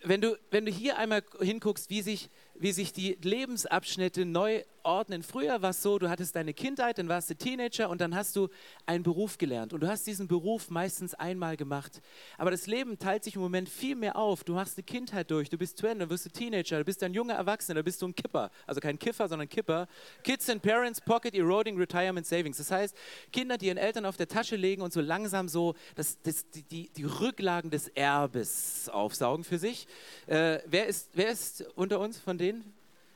wenn, 0.01 0.21
du, 0.21 0.39
wenn 0.50 0.65
du 0.65 0.71
hier 0.71 0.98
einmal 0.98 1.21
hinguckst, 1.39 1.91
wie 1.91 2.01
sich, 2.01 2.31
wie 2.55 2.71
sich 2.71 2.93
die 2.93 3.15
Lebensabschnitte 3.21 4.25
neu 4.25 4.63
ordnen. 4.83 5.24
Früher 5.24 5.62
war 5.62 5.71
es 5.71 5.81
so, 5.81 6.00
du 6.00 6.09
hattest 6.09 6.36
deine 6.36 6.53
Kindheit, 6.53 6.98
dann 6.98 7.09
warst 7.09 7.29
du 7.29 7.36
Teenager 7.36 7.89
und 7.89 8.01
dann 8.01 8.15
hast 8.15 8.36
du 8.36 8.50
einen 8.86 9.03
Beruf 9.03 9.38
gelernt. 9.38 9.74
Und 9.74 9.81
du 9.81 9.88
hast 9.88 10.05
diesen 10.07 10.27
Beruf 10.27 10.69
meistens 10.69 11.13
einmal 11.13 11.57
gemacht. 11.57 12.01
Aber 12.38 12.51
das 12.51 12.67
Leben 12.67 13.00
teilt 13.00 13.24
sich 13.24 13.36
im 13.36 13.41
Moment 13.41 13.69
viel 13.69 13.95
mehr 13.95 14.15
auf. 14.15 14.43
Du 14.43 14.53
machst 14.53 14.77
eine 14.77 14.83
Kindheit 14.83 15.31
durch, 15.31 15.50
du 15.50 15.57
bist 15.57 15.77
20, 15.77 16.00
dann 16.00 16.09
wirst 16.09 16.25
du 16.25 16.29
Teenager, 16.29 16.77
du 16.77 16.86
bist 16.86 17.03
ein 17.03 17.13
junger 17.13 17.36
Erwachsener, 17.36 17.75
dann 17.75 17.86
bist 17.86 18.01
du 18.01 18.07
ein 18.07 18.15
Kipper. 18.15 18.51
Also 18.65 18.81
kein 18.81 18.98
Kiffer, 19.00 19.27
sondern 19.27 19.50
Kipper. 19.50 19.88
Kids 20.24 20.50
and 20.50 20.62
Parents, 20.62 21.01
Pocket 21.01 21.33
Eroding 21.36 21.77
Retirement 21.77 22.25
Savings. 22.25 22.57
Das 22.57 22.71
heißt, 22.71 22.95
Kinder, 23.31 23.57
die 23.57 23.67
ihren 23.67 23.77
Eltern 23.77 24.05
auf 24.05 24.17
der 24.17 24.27
Tasche 24.27 24.55
legen 24.55 24.81
und 24.81 24.93
so 24.93 25.01
langsam 25.01 25.48
so 25.48 25.75
das, 25.95 26.21
das, 26.21 26.50
die, 26.50 26.63
die, 26.63 26.89
die 26.89 27.03
Rücklagen 27.03 27.71
des 27.71 27.88
Erbes 27.89 28.89
aufsaugen 28.89 29.43
für 29.43 29.57
sich. 29.57 29.88
Äh, 30.27 30.59
wer, 30.65 30.88
ist, 30.88 31.09
wer 31.13 31.29
ist 31.29 31.65
unter 31.75 32.00
uns 32.00 32.19
von 32.19 32.38
denen? 32.38 32.74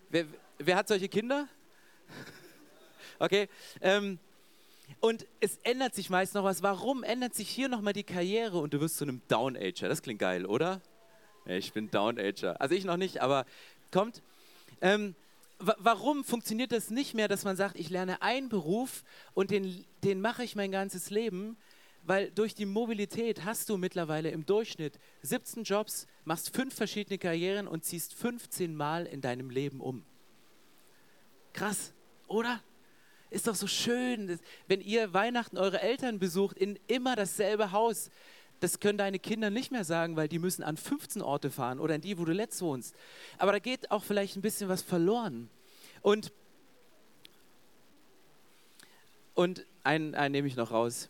Wer, 0.10 0.26
wer 0.58 0.76
hat 0.76 0.88
solche 0.88 1.10
Kinder? 1.10 1.48
Okay? 3.20 3.48
Ähm, 3.82 4.20
und 5.00 5.26
es 5.40 5.58
ändert 5.64 5.96
sich 5.96 6.10
meist 6.10 6.34
noch 6.34 6.44
was. 6.44 6.64
Warum 6.64 7.04
ändert 7.04 7.36
sich 7.36 7.50
hier 7.50 7.70
nochmal 7.70 7.94
die 7.94 8.04
Karriere 8.04 8.58
und 8.58 8.74
du 8.74 8.82
wirst 8.82 8.98
zu 8.98 9.06
einem 9.06 9.22
Down-Ager? 9.28 9.88
Das 9.88 10.02
klingt 10.02 10.20
geil, 10.20 10.46
oder? 10.46 10.82
Ich 11.46 11.74
bin 11.74 11.90
Down-Ager. 11.90 12.60
Also 12.60 12.76
ich 12.76 12.86
noch 12.86 12.98
nicht, 12.98 13.22
aber 13.22 13.46
kommt. 13.92 14.22
Ähm, 14.82 15.16
warum 15.60 16.24
funktioniert 16.24 16.72
das 16.72 16.90
nicht 16.90 17.14
mehr, 17.14 17.28
dass 17.28 17.44
man 17.44 17.56
sagt, 17.56 17.78
ich 17.78 17.90
lerne 17.90 18.22
einen 18.22 18.50
Beruf 18.50 19.04
und 19.34 19.52
den, 19.52 19.86
den 20.04 20.22
mache 20.22 20.44
ich 20.44 20.56
mein 20.56 20.72
ganzes 20.72 21.10
Leben? 21.10 21.58
Weil 22.06 22.32
durch 22.32 22.54
die 22.54 22.66
Mobilität 22.66 23.46
hast 23.46 23.70
du 23.70 23.78
mittlerweile 23.78 24.30
im 24.32 24.46
Durchschnitt 24.46 25.00
17 25.22 25.64
Jobs, 25.64 26.08
machst 26.26 26.54
fünf 26.54 26.76
verschiedene 26.76 27.18
Karrieren 27.18 27.68
und 27.68 27.86
ziehst 27.86 28.14
15 28.14 28.76
Mal 28.76 29.06
in 29.06 29.22
deinem 29.22 29.50
Leben 29.50 29.80
um. 29.80 30.06
Krass, 31.54 31.94
oder? 32.28 32.62
Ist 33.30 33.48
doch 33.48 33.56
so 33.56 33.68
schön, 33.68 34.40
wenn 34.68 34.82
ihr 34.82 35.14
Weihnachten 35.14 35.58
eure 35.58 35.82
Eltern 35.82 36.20
besucht 36.20 36.58
in 36.58 36.78
immer 36.88 37.16
dasselbe 37.16 37.72
Haus. 37.72 38.10
Das 38.60 38.80
können 38.80 38.98
deine 38.98 39.20
Kinder 39.20 39.50
nicht 39.50 39.72
mehr 39.72 39.84
sagen, 39.84 40.16
weil 40.16 40.28
die 40.28 40.40
müssen 40.40 40.64
an 40.64 40.78
15 40.78 41.22
Orte 41.22 41.50
fahren 41.50 41.80
oder 41.80 41.96
in 41.96 42.02
die, 42.02 42.18
wo 42.18 42.26
du 42.26 42.32
letzt 42.32 42.62
wohnst. 42.62 42.96
Aber 43.38 43.52
da 43.52 43.60
geht 43.60 43.92
auch 43.92 44.04
vielleicht 44.04 44.36
ein 44.36 44.42
bisschen 44.42 44.70
was 44.70 44.82
verloren. 44.82 45.50
Und, 46.02 46.32
und 49.34 49.66
einen, 49.84 50.16
einen 50.16 50.32
nehme 50.32 50.48
ich 50.48 50.56
noch 50.56 50.72
raus. 50.72 51.10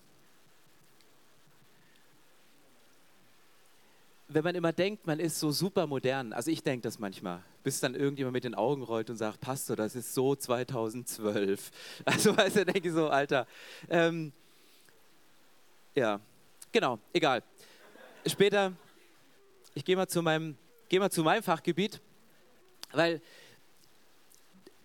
wenn 4.34 4.44
man 4.44 4.56
immer 4.56 4.74
denkt, 4.74 5.06
man 5.06 5.20
ist 5.20 5.40
so 5.40 5.52
super 5.52 5.88
modern, 5.88 6.34
also 6.34 6.50
ich 6.50 6.64
denke 6.64 6.84
das 6.84 7.00
manchmal, 7.00 7.44
bis 7.64 7.80
dann 7.80 7.96
irgendjemand 7.96 8.34
mit 8.34 8.44
den 8.44 8.56
Augen 8.56 8.84
rollt 8.84 9.10
und 9.10 9.18
sagt, 9.18 9.40
Pastor, 9.40 9.76
das 9.76 9.96
ist 9.96 10.14
so 10.14 10.36
2012. 10.36 11.72
Also 12.06 12.36
weißt 12.36 12.58
du, 12.58 12.66
denke 12.66 12.88
ich 12.88 12.94
so, 12.94 13.08
Alter. 13.08 13.48
Ähm, 13.90 14.34
ja, 15.96 16.20
genau, 16.72 17.00
egal. 17.14 17.44
Später, 18.26 18.74
ich 19.74 19.86
gehe 19.86 19.96
mal, 19.96 20.08
geh 20.90 21.00
mal 21.00 21.10
zu 21.10 21.24
meinem 21.24 21.44
Fachgebiet, 21.44 22.02
weil 22.92 23.22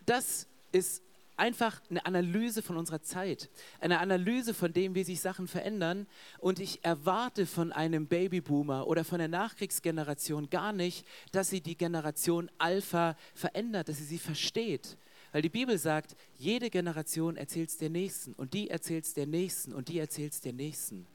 das 0.07 0.47
ist 0.73 1.03
einfach 1.38 1.80
eine 1.88 2.04
Analyse 2.04 2.62
von 2.62 2.76
unserer 2.76 3.02
Zeit, 3.02 3.49
eine 3.80 4.00
Analyse 4.00 4.54
von 4.54 4.73
dem, 4.73 4.95
wie 4.95 5.04
sich 5.04 5.21
Sachen 5.21 5.49
verändern. 5.49 6.07
Und 6.38 6.61
ich 6.61 6.85
erwarte 6.85 7.47
von 7.47 7.73
einem 7.73 8.07
Babyboomer 8.07 8.87
oder 8.87 9.04
von 9.04 9.18
der 9.18 9.28
Nachkriegsgeneration 9.28 10.50
gar 10.50 10.73
nicht, 10.73 11.07
dass 11.33 11.50
sie 11.50 11.61
die 11.61 11.76
Generation 11.76 12.50
Alpha 12.59 13.16
verändert, 13.35 13.88
dass 13.88 13.99
sie 13.99 14.04
sie 14.04 14.18
versteht. 14.18 14.97
Weil 15.33 15.42
die 15.42 15.49
Bibel 15.49 15.78
sagt, 15.78 16.16
jede 16.37 16.71
Generation 16.71 17.37
erzählt 17.37 17.68
es 17.68 17.78
der 17.78 17.90
Nächsten 17.90 18.33
und 18.35 18.54
die 18.54 18.71
erzählt 18.71 19.04
es 19.04 19.14
der 19.14 19.26
Nächsten 19.26 19.75
und 19.75 19.88
die 19.88 19.99
erzählt 19.99 20.33
es 20.33 20.40
der 20.40 20.54
Nächsten. 20.54 21.07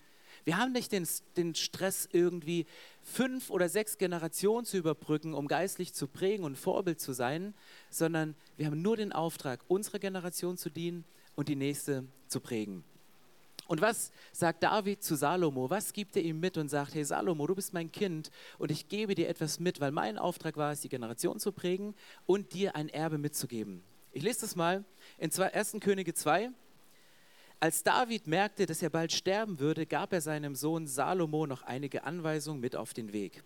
Wir 0.45 0.57
haben 0.57 0.73
nicht 0.73 0.91
den, 0.91 1.07
den 1.37 1.55
Stress, 1.55 2.07
irgendwie 2.11 2.65
fünf 3.03 3.49
oder 3.49 3.69
sechs 3.69 3.97
Generationen 3.97 4.65
zu 4.65 4.77
überbrücken, 4.77 5.33
um 5.33 5.47
geistlich 5.47 5.93
zu 5.93 6.07
prägen 6.07 6.45
und 6.45 6.57
Vorbild 6.57 6.99
zu 6.99 7.13
sein, 7.13 7.53
sondern 7.89 8.35
wir 8.57 8.65
haben 8.65 8.81
nur 8.81 8.97
den 8.97 9.11
Auftrag, 9.11 9.59
unserer 9.67 9.99
Generation 9.99 10.57
zu 10.57 10.69
dienen 10.69 11.03
und 11.35 11.49
die 11.49 11.55
nächste 11.55 12.05
zu 12.27 12.39
prägen. 12.39 12.83
Und 13.67 13.81
was 13.81 14.11
sagt 14.33 14.63
David 14.63 15.03
zu 15.03 15.15
Salomo? 15.15 15.69
Was 15.69 15.93
gibt 15.93 16.15
er 16.17 16.21
ihm 16.21 16.39
mit 16.39 16.57
und 16.57 16.69
sagt, 16.69 16.95
hey 16.95 17.05
Salomo, 17.05 17.47
du 17.47 17.55
bist 17.55 17.73
mein 17.73 17.91
Kind 17.91 18.29
und 18.57 18.71
ich 18.71 18.89
gebe 18.89 19.15
dir 19.15 19.29
etwas 19.29 19.59
mit, 19.59 19.79
weil 19.79 19.91
mein 19.91 20.17
Auftrag 20.17 20.57
war 20.57 20.71
es, 20.71 20.81
die 20.81 20.89
Generation 20.89 21.39
zu 21.39 21.51
prägen 21.51 21.95
und 22.25 22.53
dir 22.53 22.75
ein 22.75 22.89
Erbe 22.89 23.17
mitzugeben. 23.17 23.81
Ich 24.11 24.23
lese 24.23 24.41
das 24.41 24.55
mal 24.55 24.83
in 25.17 25.31
1. 25.31 25.77
Könige 25.79 26.13
2, 26.13 26.51
als 27.63 27.81
David 27.81 28.27
merkte, 28.27 28.65
dass 28.65 28.81
er 28.81 28.89
bald 28.89 29.13
sterben 29.13 29.57
würde, 29.57 29.85
gab 29.85 30.11
er 30.11 30.19
seinem 30.19 30.53
Sohn 30.53 30.85
Salomo 30.85 31.47
noch 31.47 31.61
einige 31.61 32.03
Anweisungen 32.03 32.59
mit 32.59 32.75
auf 32.75 32.93
den 32.93 33.13
Weg. 33.13 33.41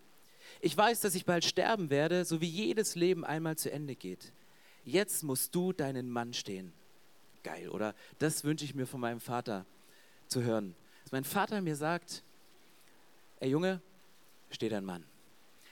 Ich 0.59 0.75
weiß, 0.75 1.01
dass 1.01 1.13
ich 1.13 1.23
bald 1.23 1.45
sterben 1.45 1.91
werde, 1.91 2.25
so 2.25 2.41
wie 2.41 2.47
jedes 2.47 2.95
Leben 2.95 3.23
einmal 3.23 3.59
zu 3.59 3.71
Ende 3.71 3.95
geht. 3.95 4.33
Jetzt 4.83 5.21
musst 5.21 5.53
du 5.53 5.71
deinen 5.71 6.09
Mann 6.09 6.33
stehen. 6.33 6.73
Geil, 7.43 7.69
oder? 7.69 7.93
Das 8.17 8.43
wünsche 8.43 8.65
ich 8.65 8.73
mir 8.73 8.87
von 8.87 9.01
meinem 9.01 9.19
Vater 9.19 9.67
zu 10.29 10.41
hören. 10.41 10.75
Dass 11.03 11.11
mein 11.11 11.23
Vater 11.23 11.61
mir 11.61 11.75
sagt, 11.75 12.23
ey 13.39 13.51
Junge, 13.51 13.81
steh 14.49 14.67
dein 14.67 14.83
Mann 14.83 15.05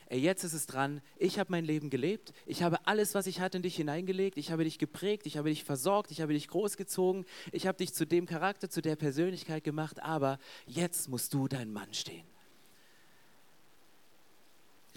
ey, 0.07 0.19
jetzt 0.19 0.43
ist 0.43 0.53
es 0.53 0.67
dran, 0.67 1.01
ich 1.17 1.39
habe 1.39 1.51
mein 1.51 1.65
Leben 1.65 1.89
gelebt, 1.89 2.33
ich 2.45 2.63
habe 2.63 2.85
alles, 2.85 3.15
was 3.15 3.27
ich 3.27 3.39
hatte, 3.39 3.57
in 3.57 3.63
dich 3.63 3.75
hineingelegt, 3.75 4.37
ich 4.37 4.51
habe 4.51 4.63
dich 4.63 4.77
geprägt, 4.77 5.25
ich 5.25 5.37
habe 5.37 5.49
dich 5.49 5.63
versorgt, 5.63 6.11
ich 6.11 6.21
habe 6.21 6.33
dich 6.33 6.47
großgezogen, 6.47 7.25
ich 7.51 7.67
habe 7.67 7.77
dich 7.77 7.93
zu 7.93 8.05
dem 8.05 8.25
Charakter, 8.25 8.69
zu 8.69 8.81
der 8.81 8.95
Persönlichkeit 8.95 9.63
gemacht, 9.63 10.01
aber 10.01 10.39
jetzt 10.67 11.09
musst 11.09 11.33
du 11.33 11.47
dein 11.47 11.71
Mann 11.71 11.93
stehen. 11.93 12.25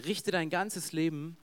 Richte 0.05 0.31
dein 0.31 0.49
ganzes 0.49 0.91
Leben 0.91 1.37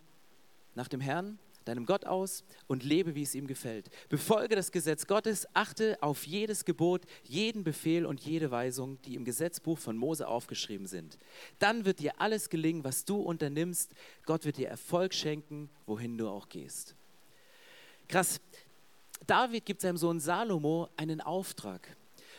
nach 0.75 0.89
dem 0.89 1.01
Herrn 1.01 1.39
deinem 1.67 1.87
Gott 1.87 2.07
aus 2.07 2.45
und 2.67 2.83
lebe, 2.83 3.15
wie 3.15 3.23
es 3.23 3.35
ihm 3.35 3.47
gefällt. 3.47 3.91
Befolge 4.09 4.57
das 4.57 4.73
Gesetz 4.73 5.07
Gottes, 5.07 5.47
achte 5.55 5.99
auf 6.01 6.27
jedes 6.27 6.65
Gebot, 6.65 7.03
jeden 7.25 7.65
Befehl 7.65 8.07
und 8.07 8.21
jede 8.21 8.51
Weisung, 8.51 9.01
die 9.03 9.15
im 9.15 9.25
Gesetzbuch 9.25 9.79
von 9.79 9.97
Mose 9.97 10.27
aufgeschrieben 10.27 10.87
sind. 10.87 11.19
Dann 11.59 11.85
wird 11.85 12.01
dir 12.01 12.21
alles 12.21 12.49
gelingen, 12.49 12.85
was 12.85 13.05
du 13.05 13.21
unternimmst. 13.21 13.93
Gott 14.25 14.45
wird 14.45 14.57
dir 14.57 14.69
Erfolg 14.69 15.15
schenken, 15.15 15.69
wohin 15.87 16.17
du 16.17 16.29
auch 16.29 16.49
gehst. 16.49 16.95
Krass. 18.09 18.41
David 19.27 19.65
gibt 19.65 19.81
seinem 19.81 19.97
Sohn 19.97 20.21
Salomo 20.21 20.89
einen 20.97 21.21
Auftrag. 21.21 21.97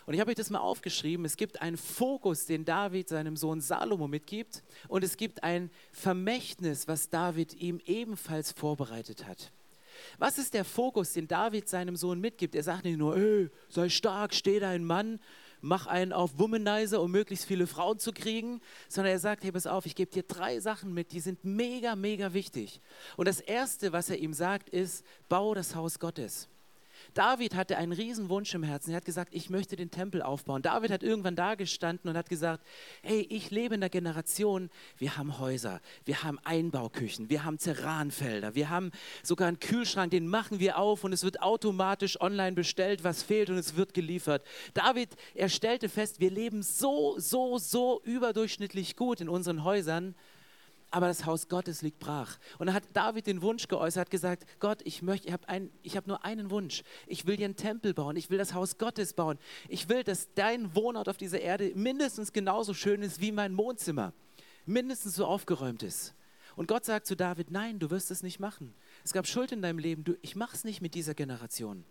Und 0.08 0.14
ich 0.14 0.22
habe 0.22 0.30
euch 0.30 0.38
das 0.38 0.50
mal 0.50 0.60
aufgeschrieben. 0.60 1.26
Es 1.26 1.36
gibt 1.36 1.62
einen 1.62 1.76
Fokus, 1.76 2.46
den 2.46 2.64
David 2.64 3.10
seinem 3.10 3.36
Sohn 3.36 3.60
Salomo 3.60 4.08
mitgibt. 4.08 4.64
Und 4.88 5.04
es 5.04 5.18
gibt 5.18 5.44
ein 5.44 5.70
Vermächtnis, 5.92 6.88
was 6.88 7.10
David 7.10 7.54
ihm 7.56 7.82
ebenfalls 7.86 8.54
vorbereitet 8.54 9.28
hat. 9.28 9.52
Was 10.18 10.38
ist 10.38 10.54
der 10.54 10.64
Fokus, 10.64 11.12
den 11.12 11.28
David 11.28 11.68
seinem 11.68 11.98
Sohn 11.98 12.22
mitgibt? 12.22 12.56
Er 12.56 12.64
sagt 12.64 12.86
nicht 12.86 12.98
nur, 12.98 13.18
ey, 13.18 13.50
sei 13.68 13.90
stark, 13.90 14.34
steh 14.34 14.62
dein 14.62 14.86
Mann, 14.86 15.20
mach 15.60 15.88
einen 15.88 16.14
auf 16.14 16.40
Womanizer, 16.40 17.02
um 17.02 17.12
möglichst 17.12 17.44
viele 17.44 17.68
Frauen 17.68 18.00
zu 18.00 18.14
kriegen, 18.14 18.62
sondern 18.88 19.12
er 19.12 19.20
sagt, 19.20 19.44
hey, 19.44 19.52
pass 19.52 19.68
auf, 19.68 19.86
ich 19.86 19.96
gebe 19.96 20.10
dir 20.10 20.24
drei 20.24 20.62
Sachen 20.62 20.94
mit, 20.94 21.12
die 21.12 21.20
sind 21.20 21.44
mega, 21.44 21.98
mega 21.98 22.32
wichtig. 22.32 22.80
Und 23.18 23.28
das 23.28 23.42
Erste, 23.42 23.92
was 23.92 24.10
er 24.10 24.20
ihm 24.20 24.32
sagt, 24.32 24.70
ist, 24.70 25.06
bau 25.28 25.54
das 25.54 25.76
Haus 25.76 26.00
Gottes. 26.00 26.48
David 27.18 27.56
hatte 27.56 27.78
einen 27.78 27.94
riesen 27.94 28.30
Wunsch 28.30 28.54
im 28.54 28.62
Herzen. 28.62 28.92
Er 28.92 28.98
hat 28.98 29.06
gesagt, 29.06 29.34
ich 29.34 29.50
möchte 29.50 29.76
den 29.76 29.90
Tempel 29.90 30.22
aufbauen. 30.22 30.62
David 30.62 30.92
hat 30.92 31.02
irgendwann 31.02 31.36
da 31.36 31.56
gestanden 31.56 32.12
und 32.12 32.16
hat 32.16 32.30
gesagt, 32.30 32.64
hey, 33.02 33.26
ich 33.30 33.50
lebe 33.50 33.74
in 33.74 33.82
der 33.82 33.90
Generation, 33.90 34.70
wir 35.00 35.18
haben 35.18 35.40
Häuser, 35.40 35.82
wir 36.06 36.22
haben 36.22 36.38
Einbauküchen, 36.44 37.28
wir 37.32 37.44
haben 37.44 37.58
Terranfelder, 37.58 38.54
wir 38.54 38.70
haben 38.70 38.92
sogar 39.24 39.48
einen 39.48 39.60
Kühlschrank, 39.60 40.12
den 40.12 40.28
machen 40.28 40.60
wir 40.60 40.78
auf 40.78 41.04
und 41.04 41.12
es 41.12 41.24
wird 41.24 41.42
automatisch 41.42 42.22
online 42.22 42.54
bestellt, 42.54 43.04
was 43.04 43.24
fehlt 43.24 43.50
und 43.50 43.58
es 43.58 43.76
wird 43.76 43.96
geliefert. 43.96 44.44
David, 44.76 45.10
er 45.34 45.50
stellte 45.50 45.90
fest, 45.90 46.20
wir 46.20 46.30
leben 46.30 46.62
so, 46.62 47.16
so, 47.18 47.58
so 47.58 48.00
überdurchschnittlich 48.04 48.96
gut 48.96 49.22
in 49.22 49.30
unseren 49.30 49.64
Häusern 49.64 50.14
aber 50.90 51.08
das 51.08 51.26
Haus 51.26 51.50
Gottes 51.50 51.82
liegt 51.82 52.00
brach. 52.00 52.38
Und 52.60 52.68
dann 52.68 52.76
hat 52.76 52.84
David 52.94 53.28
den 53.28 53.42
Wunsch 53.42 53.68
geäußert, 53.68 54.02
hat 54.02 54.10
gesagt, 54.10 54.46
Gott, 54.60 54.82
ich 54.86 55.02
möchte, 55.02 55.28
ich 55.28 55.34
habe 55.34 55.48
ein, 55.50 55.70
hab 55.88 56.08
nur 56.08 56.24
einen 56.24 56.50
Wunsch. 56.50 56.84
Ich 57.08 57.26
will 57.28 57.38
dir 57.38 57.46
einen 57.46 57.56
Tempel 57.56 57.94
bauen, 57.94 58.16
ich 58.16 58.30
will 58.30 58.38
das 58.38 58.54
Haus 58.54 58.78
Gottes 58.78 59.14
bauen. 59.14 59.38
Ich 59.68 59.90
will, 59.90 60.04
dass 60.04 60.34
dein 60.34 60.76
Wohnort 60.76 61.10
auf 61.10 61.18
dieser 61.18 61.42
Erde 61.42 61.72
mindestens 61.76 62.32
genauso 62.32 62.74
schön 62.74 63.02
ist 63.02 63.20
wie 63.20 63.32
mein 63.32 63.58
Wohnzimmer, 63.58 64.14
mindestens 64.66 65.16
so 65.16 65.26
aufgeräumt 65.26 65.84
ist. 65.84 66.14
Und 66.56 66.68
Gott 66.68 66.86
sagt 66.86 67.06
zu 67.06 67.16
David, 67.16 67.52
nein, 67.52 67.80
du 67.80 67.92
wirst 67.92 68.10
es 68.10 68.24
nicht 68.24 68.40
machen. 68.40 68.74
Es 69.04 69.14
gab 69.14 69.28
Schuld 69.28 69.52
in 69.52 69.62
deinem 69.62 69.80
Leben, 69.80 70.04
du, 70.04 70.18
ich 70.22 70.36
mache 70.36 70.56
es 70.56 70.64
nicht 70.64 70.82
mit 70.82 70.96
dieser 70.96 71.14
Generation. 71.14 71.84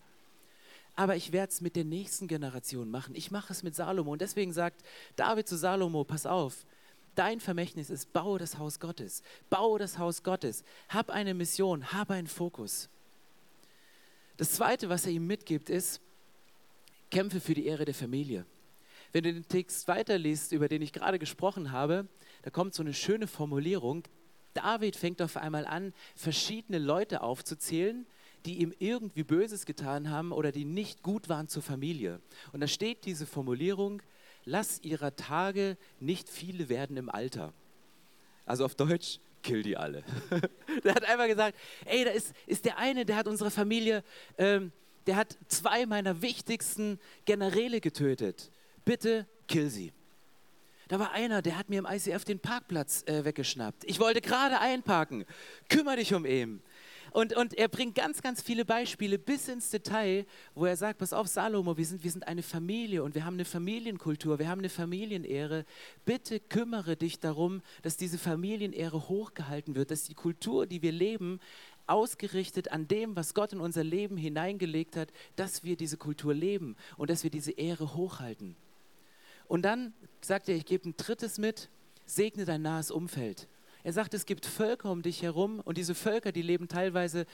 Aber 0.97 1.15
ich 1.15 1.31
werde 1.31 1.53
es 1.53 1.61
mit 1.61 1.77
der 1.77 1.85
nächsten 1.85 2.27
Generation 2.27 2.91
machen. 2.91 3.15
Ich 3.15 3.31
mache 3.31 3.53
es 3.53 3.63
mit 3.63 3.77
Salomo. 3.77 4.13
Und 4.13 4.23
deswegen 4.23 4.53
sagt 4.53 4.83
David 5.15 5.47
zu 5.47 5.57
Salomo, 5.57 6.05
pass 6.05 6.25
auf, 6.25 6.65
Dein 7.17 7.41
Vermächtnis 7.41 7.91
ist, 7.91 8.13
baue 8.13 8.39
das 8.39 8.59
Haus 8.59 8.79
Gottes. 8.79 9.23
Baue 9.51 9.79
das 9.79 9.99
Haus 9.99 10.23
Gottes. 10.23 10.63
Hab 10.89 11.11
eine 11.11 11.35
Mission, 11.35 11.93
hab 11.93 12.11
einen 12.11 12.29
Fokus. 12.29 12.89
Das 14.37 14.53
Zweite, 14.53 14.89
was 14.91 15.07
er 15.07 15.13
ihm 15.13 15.27
mitgibt, 15.27 15.71
ist, 15.71 16.01
kämpfe 17.11 17.41
für 17.41 17.55
die 17.55 17.67
Ehre 17.67 17.87
der 17.87 17.95
Familie. 17.95 18.45
Wenn 19.13 19.25
du 19.25 19.33
den 19.33 19.49
Text 19.49 19.89
weiterliest, 19.89 20.53
über 20.53 20.69
den 20.69 20.83
ich 20.83 20.93
gerade 20.93 21.19
gesprochen 21.19 21.73
habe, 21.73 22.07
da 22.43 22.51
kommt 22.51 22.75
so 22.75 22.83
eine 22.83 22.93
schöne 22.93 23.27
Formulierung. 23.27 24.03
David 24.53 24.95
fängt 24.95 25.23
auf 25.23 25.39
einmal 25.39 25.65
an, 25.65 25.95
verschiedene 26.15 26.79
Leute 26.79 27.23
aufzuzählen, 27.23 28.07
die 28.45 28.59
ihm 28.59 28.75
irgendwie 28.79 29.25
Böses 29.25 29.65
getan 29.65 30.11
haben 30.11 30.33
oder 30.33 30.53
die 30.53 30.67
nicht 30.67 31.03
gut 31.03 31.31
waren 31.31 31.49
zur 31.49 31.63
Familie. 31.63 32.21
Und 32.53 32.61
da 32.61 32.67
steht 32.67 33.07
diese 33.07 33.25
Formulierung, 33.25 34.03
lass 34.47 34.81
ihrer 34.83 35.15
Tage 35.15 35.77
nicht 36.01 36.31
viele 36.31 36.71
werden 36.71 36.97
im 36.97 37.11
Alter. 37.11 37.53
Also 38.47 38.65
auf 38.65 38.75
Deutsch, 38.75 39.19
kill 39.43 39.63
die 39.63 39.77
alle. 39.77 40.03
der 40.85 40.95
hat 40.95 41.05
einfach 41.05 41.27
gesagt, 41.27 41.59
ey, 41.85 42.05
da 42.05 42.11
ist, 42.13 42.33
ist 42.47 42.65
der 42.65 42.79
eine, 42.79 43.05
der 43.05 43.17
hat 43.17 43.29
unsere 43.29 43.51
Familie, 43.51 44.03
ähm, 44.39 44.73
der 45.07 45.17
hat 45.17 45.37
zwei 45.49 45.85
meiner 45.85 46.23
wichtigsten 46.23 46.99
Generäle 47.27 47.81
getötet. 47.81 48.51
Bitte 48.85 49.27
kill 49.47 49.69
sie. 49.69 49.93
Da 50.89 51.01
war 51.01 51.11
einer, 51.11 51.43
der 51.43 51.59
hat 51.59 51.69
mir 51.69 51.81
im 51.81 51.87
ICF 51.87 52.25
den 52.25 52.39
Parkplatz 52.39 53.03
äh, 53.07 53.25
weggeschnappt. 53.25 53.85
Ich 53.85 53.99
wollte 53.99 54.21
gerade 54.21 54.61
einparken. 54.61 55.25
Kümmer 55.69 55.97
dich 55.97 56.15
um 56.15 56.25
ihn. 56.25 56.63
Und, 57.17 57.35
und 57.35 57.55
er 57.55 57.69
bringt 57.69 57.95
ganz, 57.95 58.21
ganz 58.21 58.43
viele 58.43 58.67
Beispiele 58.67 59.19
bis 59.19 59.49
ins 59.49 59.71
Detail, 59.71 60.27
wo 60.55 60.67
er 60.67 60.77
sagt, 60.77 60.99
pass 60.99 61.15
auf, 61.15 61.29
Salomo, 61.29 61.79
wir 61.79 61.87
sind, 61.87 62.05
wir 62.05 62.11
sind 62.11 62.29
eine 62.29 62.43
Familie 62.43 63.03
und 63.03 63.15
wir 63.15 63.25
haben 63.25 63.37
eine 63.37 63.47
Familienkultur, 63.47 64.39
wir 64.39 64.51
haben 64.51 64.59
eine 64.59 64.69
Familienehre. 64.69 65.65
Bitte 66.05 66.41
kümmere 66.41 66.95
dich 66.95 67.19
darum, 67.19 67.63
dass 67.81 67.97
diese 67.97 68.19
Familienehre 68.19 69.09
hochgehalten 69.09 69.77
wird, 69.77 69.93
dass 69.93 70.05
die 70.05 70.13
Kultur, 70.13 70.67
die 70.67 70.83
wir 70.83 70.93
leben, 70.93 71.41
ausgerichtet 71.87 72.71
an 72.71 72.87
dem, 72.87 73.17
was 73.17 73.33
Gott 73.33 73.55
in 73.55 73.61
unser 73.61 73.83
Leben 73.83 74.19
hineingelegt 74.19 74.95
hat, 74.95 75.09
dass 75.37 75.65
wir 75.65 75.79
diese 75.79 75.97
Kultur 75.97 76.35
leben 76.35 76.77
und 76.99 77.09
dass 77.09 77.23
wir 77.23 77.31
diese 77.31 77.53
Ehre 77.53 77.95
hochhalten. 77.95 78.57
Und 79.49 79.63
dann 79.63 79.95
sagt 80.21 80.51
er, 80.51 80.57
ich 80.57 80.67
gebe 80.67 80.91
ein 80.91 80.99
drittes 80.99 81.39
mit, 81.39 81.71
segne 82.05 82.45
dein 82.45 82.61
nahes 82.61 82.91
Umfeld. 82.91 83.49
Er 83.87 83.93
sagt, 83.93 84.15
es 84.15 84.27
gibt 84.27 84.47
Völker 84.47 84.91
um 84.91 85.03
dich 85.03 85.23
herum 85.23 85.61
und 85.61 85.79
diese 85.79 85.95
Völker, 85.95 86.33
die 86.33 86.43
leben 86.43 86.67
teilweise 86.67 87.25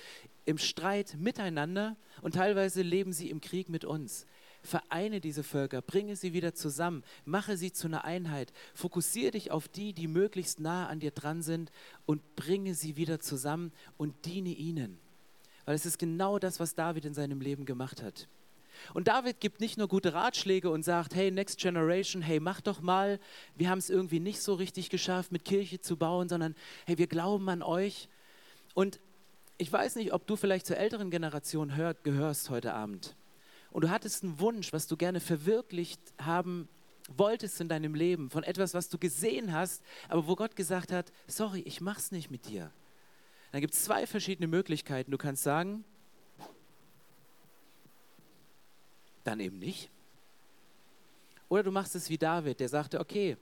im 0.44 0.58
Streit 0.58 1.16
miteinander 1.18 1.96
und 2.20 2.34
teilweise 2.34 2.82
leben 2.82 3.14
sie 3.14 3.30
im 3.30 3.40
Krieg 3.40 3.70
mit 3.70 3.86
uns. 3.86 4.26
Vereine 4.60 5.22
diese 5.22 5.44
Völker, 5.44 5.80
bringe 5.80 6.14
sie 6.14 6.34
wieder 6.34 6.52
zusammen, 6.52 7.04
mache 7.24 7.56
sie 7.56 7.72
zu 7.72 7.86
einer 7.86 8.04
Einheit, 8.04 8.52
fokussiere 8.74 9.30
dich 9.30 9.50
auf 9.50 9.66
die, 9.66 9.94
die 9.94 10.08
möglichst 10.08 10.60
nah 10.60 10.88
an 10.88 11.00
dir 11.00 11.12
dran 11.12 11.40
sind 11.40 11.72
und 12.04 12.36
bringe 12.36 12.74
sie 12.74 12.98
wieder 12.98 13.18
zusammen 13.18 13.72
und 13.96 14.26
diene 14.26 14.50
ihnen. 14.50 14.98
Weil 15.64 15.74
es 15.74 15.86
ist 15.86 15.98
genau 15.98 16.38
das, 16.38 16.60
was 16.60 16.74
David 16.74 17.06
in 17.06 17.14
seinem 17.14 17.40
Leben 17.40 17.64
gemacht 17.64 18.02
hat. 18.02 18.28
Und 18.94 19.08
David 19.08 19.40
gibt 19.40 19.60
nicht 19.60 19.78
nur 19.78 19.88
gute 19.88 20.14
Ratschläge 20.14 20.70
und 20.70 20.82
sagt, 20.82 21.14
hey, 21.14 21.30
Next 21.30 21.58
Generation, 21.58 22.22
hey, 22.22 22.40
mach 22.40 22.60
doch 22.60 22.80
mal, 22.80 23.18
wir 23.54 23.68
haben 23.68 23.78
es 23.78 23.90
irgendwie 23.90 24.20
nicht 24.20 24.40
so 24.40 24.54
richtig 24.54 24.90
geschafft, 24.90 25.32
mit 25.32 25.44
Kirche 25.44 25.80
zu 25.80 25.96
bauen, 25.96 26.28
sondern 26.28 26.54
hey, 26.86 26.98
wir 26.98 27.06
glauben 27.06 27.48
an 27.48 27.62
euch. 27.62 28.08
Und 28.74 29.00
ich 29.58 29.72
weiß 29.72 29.96
nicht, 29.96 30.12
ob 30.12 30.26
du 30.26 30.36
vielleicht 30.36 30.66
zur 30.66 30.76
älteren 30.76 31.10
Generation 31.10 31.76
hört, 31.76 32.04
gehörst 32.04 32.50
heute 32.50 32.74
Abend. 32.74 33.16
Und 33.70 33.84
du 33.84 33.90
hattest 33.90 34.22
einen 34.22 34.38
Wunsch, 34.40 34.72
was 34.72 34.86
du 34.86 34.96
gerne 34.96 35.20
verwirklicht 35.20 36.00
haben 36.20 36.68
wolltest 37.08 37.60
in 37.60 37.68
deinem 37.68 37.94
Leben, 37.94 38.30
von 38.30 38.44
etwas, 38.44 38.74
was 38.74 38.88
du 38.88 38.98
gesehen 38.98 39.52
hast, 39.52 39.82
aber 40.08 40.26
wo 40.26 40.36
Gott 40.36 40.56
gesagt 40.56 40.92
hat, 40.92 41.12
sorry, 41.26 41.60
ich 41.60 41.80
mach's 41.80 42.12
nicht 42.12 42.30
mit 42.30 42.48
dir. 42.48 42.70
Dann 43.50 43.60
gibt 43.60 43.74
es 43.74 43.84
zwei 43.84 44.06
verschiedene 44.06 44.46
Möglichkeiten. 44.46 45.10
Du 45.10 45.18
kannst 45.18 45.42
sagen, 45.42 45.84
dann 49.24 49.40
eben 49.40 49.58
nicht. 49.58 49.90
Oder 51.48 51.62
du 51.62 51.70
machst 51.70 51.94
es 51.94 52.08
wie 52.08 52.18
David, 52.18 52.60
der 52.60 52.68
sagte, 52.68 52.98
okay, 53.00 53.36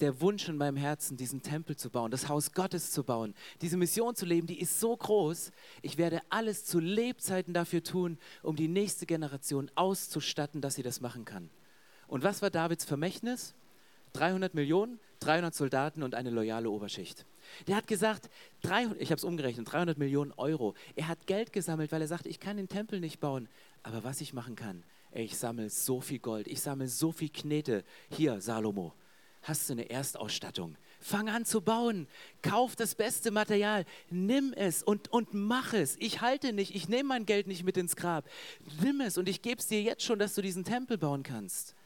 der 0.00 0.20
Wunsch 0.20 0.48
in 0.48 0.56
meinem 0.56 0.76
Herzen, 0.76 1.16
diesen 1.16 1.42
Tempel 1.42 1.76
zu 1.76 1.88
bauen, 1.88 2.10
das 2.10 2.28
Haus 2.28 2.52
Gottes 2.52 2.90
zu 2.90 3.02
bauen, 3.02 3.34
diese 3.62 3.76
Mission 3.76 4.14
zu 4.14 4.26
leben, 4.26 4.46
die 4.46 4.60
ist 4.60 4.78
so 4.78 4.96
groß, 4.96 5.52
ich 5.82 5.96
werde 5.96 6.20
alles 6.28 6.64
zu 6.64 6.80
Lebzeiten 6.80 7.54
dafür 7.54 7.82
tun, 7.82 8.18
um 8.42 8.56
die 8.56 8.68
nächste 8.68 9.06
Generation 9.06 9.70
auszustatten, 9.74 10.60
dass 10.60 10.74
sie 10.74 10.82
das 10.82 11.00
machen 11.00 11.24
kann. 11.24 11.48
Und 12.08 12.22
was 12.22 12.42
war 12.42 12.50
Davids 12.50 12.84
Vermächtnis? 12.84 13.54
300 14.12 14.54
Millionen, 14.54 14.98
300 15.20 15.54
Soldaten 15.54 16.02
und 16.02 16.14
eine 16.14 16.30
loyale 16.30 16.70
Oberschicht. 16.70 17.26
Der 17.66 17.76
hat 17.76 17.86
gesagt, 17.86 18.30
300, 18.62 19.00
ich 19.00 19.10
habe 19.10 19.18
es 19.18 19.24
umgerechnet, 19.24 19.70
300 19.70 19.98
Millionen 19.98 20.32
Euro. 20.32 20.74
Er 20.94 21.08
hat 21.08 21.26
Geld 21.26 21.52
gesammelt, 21.52 21.92
weil 21.92 22.00
er 22.00 22.08
sagte, 22.08 22.28
ich 22.28 22.40
kann 22.40 22.56
den 22.56 22.68
Tempel 22.68 23.00
nicht 23.00 23.20
bauen. 23.20 23.48
Aber 23.86 24.02
was 24.02 24.20
ich 24.20 24.32
machen 24.32 24.56
kann, 24.56 24.82
ey, 25.12 25.26
ich 25.26 25.38
sammle 25.38 25.70
so 25.70 26.00
viel 26.00 26.18
Gold, 26.18 26.48
ich 26.48 26.60
sammle 26.60 26.88
so 26.88 27.12
viel 27.12 27.28
Knete. 27.28 27.84
Hier, 28.10 28.40
Salomo, 28.40 28.92
hast 29.42 29.68
du 29.68 29.74
eine 29.74 29.88
Erstausstattung. 29.88 30.76
Fang 30.98 31.28
an 31.28 31.44
zu 31.44 31.60
bauen. 31.60 32.08
Kauf 32.42 32.74
das 32.74 32.96
beste 32.96 33.30
Material. 33.30 33.84
Nimm 34.10 34.52
es 34.54 34.82
und, 34.82 35.12
und 35.12 35.34
mach 35.34 35.72
es. 35.72 35.94
Ich 36.00 36.20
halte 36.20 36.52
nicht, 36.52 36.74
ich 36.74 36.88
nehme 36.88 37.10
mein 37.10 37.26
Geld 37.26 37.46
nicht 37.46 37.62
mit 37.62 37.76
ins 37.76 37.94
Grab. 37.94 38.28
Nimm 38.82 39.00
es 39.02 39.18
und 39.18 39.28
ich 39.28 39.40
gebe 39.40 39.60
es 39.60 39.68
dir 39.68 39.80
jetzt 39.80 40.02
schon, 40.02 40.18
dass 40.18 40.34
du 40.34 40.42
diesen 40.42 40.64
Tempel 40.64 40.98
bauen 40.98 41.22
kannst. 41.22 41.76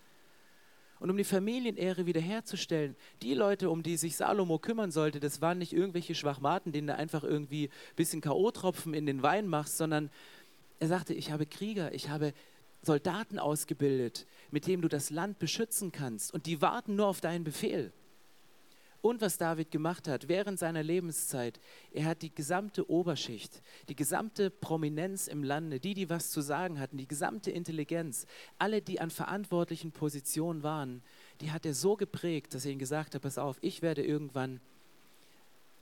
Und 1.01 1.11
um 1.11 1.17
die 1.17 1.25
Familienehre 1.25 2.05
wiederherzustellen, 2.05 2.95
die 3.23 3.33
Leute, 3.33 3.71
um 3.71 3.83
die 3.83 3.97
sich 3.97 4.17
Salomo 4.17 4.59
kümmern 4.59 4.91
sollte, 4.91 5.19
das 5.19 5.41
waren 5.41 5.57
nicht 5.57 5.73
irgendwelche 5.73 6.15
Schwachmaten, 6.15 6.73
denen 6.73 6.89
du 6.89 6.95
einfach 6.95 7.25
irgendwie 7.25 7.69
ein 7.69 7.97
bisschen 7.97 8.21
K.O.-Tropfen 8.21 8.93
in 8.93 9.07
den 9.07 9.23
Wein 9.23 9.49
machst, 9.49 9.79
sondern 9.79 10.11
er 10.81 10.89
sagte, 10.89 11.15
ich 11.15 11.31
habe 11.31 11.47
Krieger, 11.47 11.95
ich 11.95 12.09
habe 12.09 12.33
Soldaten 12.83 13.39
ausgebildet, 13.39 14.27
mit 14.51 14.67
denen 14.67 14.81
du 14.81 14.89
das 14.89 15.11
Land 15.11 15.39
beschützen 15.39 15.93
kannst. 15.93 16.33
Und 16.33 16.47
die 16.47 16.63
warten 16.63 16.97
nur 16.97 17.07
auf 17.07 17.21
deinen 17.21 17.45
Befehl. 17.45 17.93
Und 19.03 19.21
was 19.21 19.39
David 19.39 19.71
gemacht 19.71 20.09
hat 20.09 20.29
während 20.29 20.59
seiner 20.59 20.83
Lebenszeit, 20.83 21.61
er 21.93 22.07
hat 22.07 22.23
die 22.23 22.35
gesamte 22.35 22.91
Oberschicht, 22.91 23.63
die 23.89 23.97
gesamte 23.97 24.51
Prominenz 24.51 25.27
im 25.27 25.43
Lande, 25.45 25.81
die, 25.81 25.95
die 25.95 26.11
was 26.11 26.31
zu 26.31 26.41
sagen 26.41 26.79
hatten, 26.79 26.99
die 26.99 27.09
gesamte 27.09 27.51
Intelligenz, 27.51 28.27
alle, 28.59 28.83
die 28.83 29.01
an 29.01 29.11
verantwortlichen 29.11 29.93
Positionen 29.93 30.63
waren, 30.63 31.03
die 31.41 31.51
hat 31.51 31.65
er 31.65 31.75
so 31.75 31.97
geprägt, 31.97 32.53
dass 32.55 32.65
er 32.65 32.73
ihnen 32.73 32.79
gesagt 32.79 33.15
hat, 33.15 33.23
pass 33.23 33.39
auf, 33.39 33.57
ich 33.63 33.81
werde 33.81 34.03
irgendwann 34.05 34.61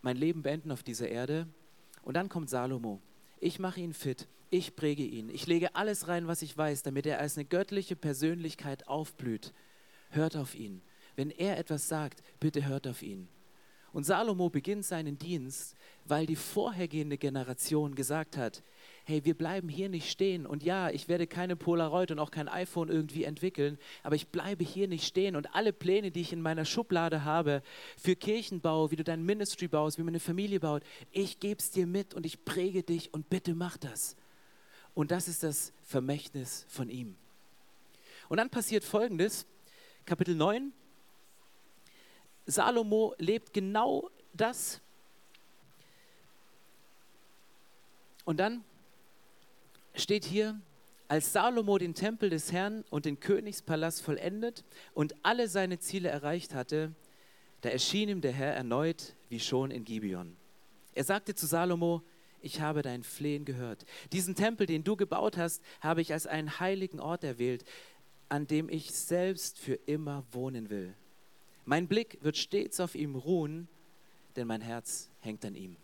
mein 0.03 0.17
Leben 0.17 0.43
beenden 0.43 0.71
auf 0.71 0.85
dieser 0.85 1.09
Erde. 1.09 1.49
Und 2.03 2.15
dann 2.15 2.29
kommt 2.29 2.51
Salomo 2.51 3.01
ich 3.41 3.59
mache 3.59 3.81
ihn 3.81 3.93
fit, 3.93 4.27
ich 4.51 4.77
präge 4.77 5.05
ihn, 5.05 5.29
ich 5.29 5.47
lege 5.47 5.75
alles 5.75 6.09
rein, 6.09 6.27
was 6.27 6.43
ich 6.43 6.57
weiß, 6.57 6.83
damit 6.83 7.07
er 7.07 7.19
als 7.21 7.37
eine 7.37 7.45
göttliche 7.45 7.97
Persönlichkeit 7.97 8.89
aufblüht. 8.89 9.53
Hört 10.11 10.37
auf 10.37 10.55
ihn. 10.55 10.83
Wenn 11.17 11.31
er 11.31 11.59
etwas 11.59 11.89
sagt, 11.89 12.23
bitte 12.41 12.67
hört 12.67 12.87
auf 12.87 13.03
ihn. 13.03 13.29
Und 13.93 14.05
Salomo 14.05 14.51
beginnt 14.51 14.85
seinen 14.85 15.19
Dienst, 15.19 15.75
weil 16.05 16.27
die 16.27 16.37
vorhergehende 16.37 17.17
Generation 17.17 17.95
gesagt 17.95 18.37
hat, 18.37 18.63
hey, 19.05 19.25
wir 19.25 19.35
bleiben 19.35 19.69
hier 19.69 19.89
nicht 19.89 20.11
stehen. 20.11 20.47
Und 20.47 20.63
ja, 20.63 20.91
ich 20.91 21.09
werde 21.09 21.27
keine 21.27 21.57
Polaroid 21.57 22.11
und 22.11 22.19
auch 22.19 22.31
kein 22.31 22.49
iPhone 22.49 22.91
irgendwie 22.91 23.25
entwickeln, 23.25 23.79
aber 24.03 24.15
ich 24.15 24.29
bleibe 24.29 24.63
hier 24.63 24.89
nicht 24.89 25.07
stehen. 25.07 25.37
Und 25.37 25.55
alle 25.55 25.73
Pläne, 25.73 26.11
die 26.11 26.21
ich 26.21 26.33
in 26.33 26.43
meiner 26.43 26.67
Schublade 26.67 27.25
habe 27.25 27.63
für 27.97 28.15
Kirchenbau, 28.15 28.91
wie 28.91 28.97
du 28.97 29.05
dein 29.05 29.25
Ministry 29.25 29.69
baust, 29.69 29.99
wie 29.99 30.03
man 30.03 30.13
eine 30.13 30.21
Familie 30.21 30.61
baut, 30.61 30.83
ich 31.11 31.41
gebe 31.41 31.59
es 31.59 31.71
dir 31.71 31.87
mit 31.87 32.13
und 32.15 32.27
ich 32.27 32.45
präge 32.45 32.83
dich 32.83 33.13
und 33.15 33.31
bitte 33.31 33.55
mach 33.55 33.79
das. 33.79 34.17
Und 34.99 35.13
das 35.13 35.29
ist 35.29 35.45
das 35.45 35.73
Vermächtnis 35.85 36.67
von 36.69 36.91
ihm. 36.91 37.15
Und 38.29 38.39
dann 38.39 38.51
passiert 38.51 38.83
Folgendes, 38.83 39.47
Kapitel 40.05 40.35
9. 40.35 40.73
Salomo 42.47 43.15
lebt 43.19 43.53
genau 43.53 44.11
das. 44.33 44.81
Und 48.25 48.39
dann 48.39 48.65
steht 49.95 50.25
hier, 50.25 50.61
als 51.07 51.33
Salomo 51.33 51.79
den 51.79 51.95
Tempel 51.95 52.29
des 52.29 52.51
Herrn 52.51 52.85
und 52.91 53.05
den 53.05 53.21
Königspalast 53.21 54.03
vollendet 54.03 54.65
und 54.95 55.15
alle 55.23 55.47
seine 55.47 55.79
Ziele 55.79 56.09
erreicht 56.09 56.55
hatte, 56.55 56.93
da 57.61 57.69
erschien 57.69 58.09
ihm 58.09 58.21
der 58.21 58.33
Herr 58.33 58.55
erneut 58.55 59.15
wie 59.29 59.39
schon 59.39 59.71
in 59.71 59.85
Gibeon. 59.85 60.37
Er 60.93 61.05
sagte 61.05 61.37
zu 61.37 61.47
Salomo, 61.47 62.03
ich 62.41 62.61
habe 62.61 62.83
dein 62.83 63.03
Flehen 63.03 63.45
gehört. 63.45 63.85
Diesen 64.13 64.35
Tempel, 64.35 64.67
den 64.67 64.85
du 64.85 64.97
gebaut 64.97 65.37
hast, 65.37 65.63
habe 65.81 66.01
ich 66.01 66.13
als 66.13 66.27
einen 66.27 66.61
heiligen 66.61 67.01
Ort 67.01 67.25
erwählt, 67.25 67.65
an 68.29 68.47
dem 68.47 68.69
ich 68.69 68.93
selbst 68.93 69.59
für 69.59 69.75
immer 69.75 70.25
wohnen 70.33 70.71
will. 70.71 70.95
Mein 71.65 71.89
Blick 71.89 72.19
wird 72.23 72.37
stets 72.37 72.81
auf 72.81 72.95
ihm 72.95 73.15
ruhen, 73.15 73.69
denn 74.37 74.47
mein 74.47 74.61
Herz 74.61 75.11
hängt 75.21 75.45
an 75.45 75.55
ihm. 75.55 75.77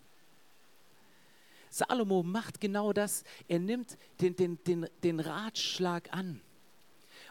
Salomo 1.70 2.22
macht 2.22 2.60
genau 2.60 2.92
das. 2.92 3.24
Er 3.48 3.58
nimmt 3.58 3.98
den, 4.20 4.36
den, 4.36 4.62
den, 4.64 4.86
den 5.02 5.18
Ratschlag 5.20 6.12
an. 6.12 6.40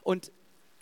Und 0.01 0.31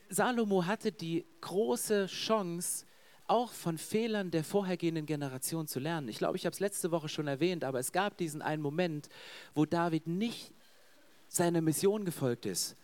Salomo 0.09 0.65
hatte 0.65 0.91
die 0.91 1.25
große 1.41 2.07
Chance, 2.07 2.85
auch 3.31 3.53
von 3.53 3.77
Fehlern 3.77 4.29
der 4.29 4.43
vorhergehenden 4.43 5.05
Generation 5.05 5.65
zu 5.65 5.79
lernen. 5.79 6.09
Ich 6.09 6.17
glaube, 6.17 6.35
ich 6.35 6.45
habe 6.45 6.53
es 6.53 6.59
letzte 6.59 6.91
Woche 6.91 7.07
schon 7.07 7.27
erwähnt, 7.27 7.63
aber 7.63 7.79
es 7.79 7.93
gab 7.93 8.17
diesen 8.17 8.41
einen 8.41 8.61
Moment, 8.61 9.07
wo 9.55 9.65
David 9.65 10.05
nicht 10.05 10.51
seiner 11.29 11.61
Mission 11.61 12.03
gefolgt 12.03 12.45
ist. 12.45 12.75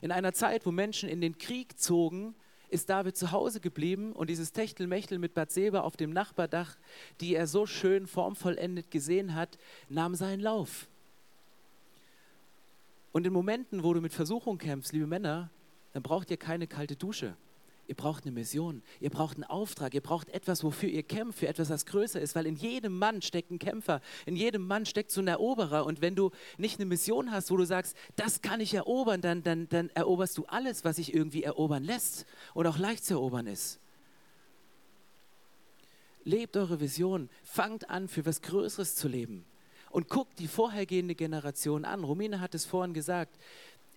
In 0.00 0.10
einer 0.10 0.32
Zeit, 0.32 0.66
wo 0.66 0.72
Menschen 0.72 1.08
in 1.08 1.20
den 1.20 1.38
Krieg 1.38 1.78
zogen, 1.78 2.34
ist 2.68 2.90
David 2.90 3.16
zu 3.16 3.30
Hause 3.30 3.60
geblieben 3.60 4.12
und 4.12 4.28
dieses 4.28 4.52
Techtelmechtel 4.52 5.20
mit 5.20 5.34
Bathseba 5.34 5.82
auf 5.82 5.96
dem 5.96 6.12
Nachbardach, 6.12 6.76
die 7.20 7.36
er 7.36 7.46
so 7.46 7.64
schön 7.64 8.08
formvollendet 8.08 8.90
gesehen 8.90 9.36
hat, 9.36 9.56
nahm 9.88 10.16
seinen 10.16 10.40
Lauf. 10.40 10.88
Und 13.12 13.24
in 13.24 13.32
Momenten, 13.32 13.84
wo 13.84 13.94
du 13.94 14.00
mit 14.00 14.12
Versuchung 14.12 14.58
kämpfst, 14.58 14.92
liebe 14.92 15.06
Männer, 15.06 15.48
dann 15.92 16.02
braucht 16.02 16.28
ihr 16.32 16.38
keine 16.38 16.66
kalte 16.66 16.96
Dusche. 16.96 17.36
Ihr 17.88 17.94
braucht 17.94 18.24
eine 18.24 18.32
Mission, 18.32 18.82
ihr 18.98 19.10
braucht 19.10 19.36
einen 19.36 19.44
Auftrag, 19.44 19.94
ihr 19.94 20.00
braucht 20.00 20.28
etwas, 20.30 20.64
wofür 20.64 20.88
ihr 20.88 21.04
kämpft, 21.04 21.38
für 21.38 21.46
etwas, 21.46 21.70
was 21.70 21.86
größer 21.86 22.20
ist, 22.20 22.34
weil 22.34 22.46
in 22.46 22.56
jedem 22.56 22.98
Mann 22.98 23.22
steckt 23.22 23.52
ein 23.52 23.60
Kämpfer, 23.60 24.00
in 24.24 24.34
jedem 24.34 24.66
Mann 24.66 24.86
steckt 24.86 25.12
so 25.12 25.20
ein 25.20 25.28
Eroberer. 25.28 25.86
Und 25.86 26.00
wenn 26.00 26.16
du 26.16 26.32
nicht 26.58 26.80
eine 26.80 26.86
Mission 26.86 27.30
hast, 27.30 27.50
wo 27.50 27.56
du 27.56 27.64
sagst, 27.64 27.96
das 28.16 28.42
kann 28.42 28.60
ich 28.60 28.74
erobern, 28.74 29.20
dann, 29.20 29.44
dann, 29.44 29.68
dann 29.68 29.90
eroberst 29.90 30.36
du 30.36 30.46
alles, 30.46 30.84
was 30.84 30.96
sich 30.96 31.14
irgendwie 31.14 31.44
erobern 31.44 31.84
lässt 31.84 32.26
und 32.54 32.66
auch 32.66 32.78
leicht 32.78 33.04
zu 33.04 33.14
erobern 33.14 33.46
ist. 33.46 33.78
Lebt 36.24 36.56
eure 36.56 36.80
Vision, 36.80 37.30
fangt 37.44 37.88
an, 37.88 38.08
für 38.08 38.26
was 38.26 38.42
Größeres 38.42 38.96
zu 38.96 39.06
leben. 39.06 39.44
Und 39.90 40.08
guckt 40.08 40.40
die 40.40 40.48
vorhergehende 40.48 41.14
Generation 41.14 41.84
an. 41.84 42.02
Romina 42.02 42.40
hat 42.40 42.56
es 42.56 42.64
vorhin 42.66 42.92
gesagt, 42.92 43.38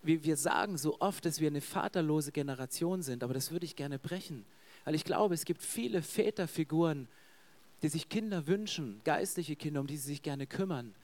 wir, 0.01 0.23
wir 0.23 0.37
sagen 0.37 0.77
so 0.77 0.99
oft, 0.99 1.25
dass 1.25 1.39
wir 1.39 1.47
eine 1.47 1.61
vaterlose 1.61 2.31
Generation 2.31 3.01
sind, 3.01 3.23
aber 3.23 3.33
das 3.33 3.51
würde 3.51 3.65
ich 3.65 3.75
gerne 3.75 3.99
brechen. 3.99 4.45
Weil 4.85 4.95
ich 4.95 5.03
glaube, 5.03 5.33
es 5.33 5.45
gibt 5.45 5.61
viele 5.61 6.01
Väterfiguren, 6.01 7.07
die 7.81 7.89
sich 7.89 8.09
Kinder 8.09 8.47
wünschen, 8.47 9.01
geistliche 9.03 9.55
Kinder, 9.55 9.81
um 9.81 9.87
die 9.87 9.97
sie 9.97 10.07
sich 10.07 10.21
gerne 10.21 10.47
kümmern. 10.47 10.95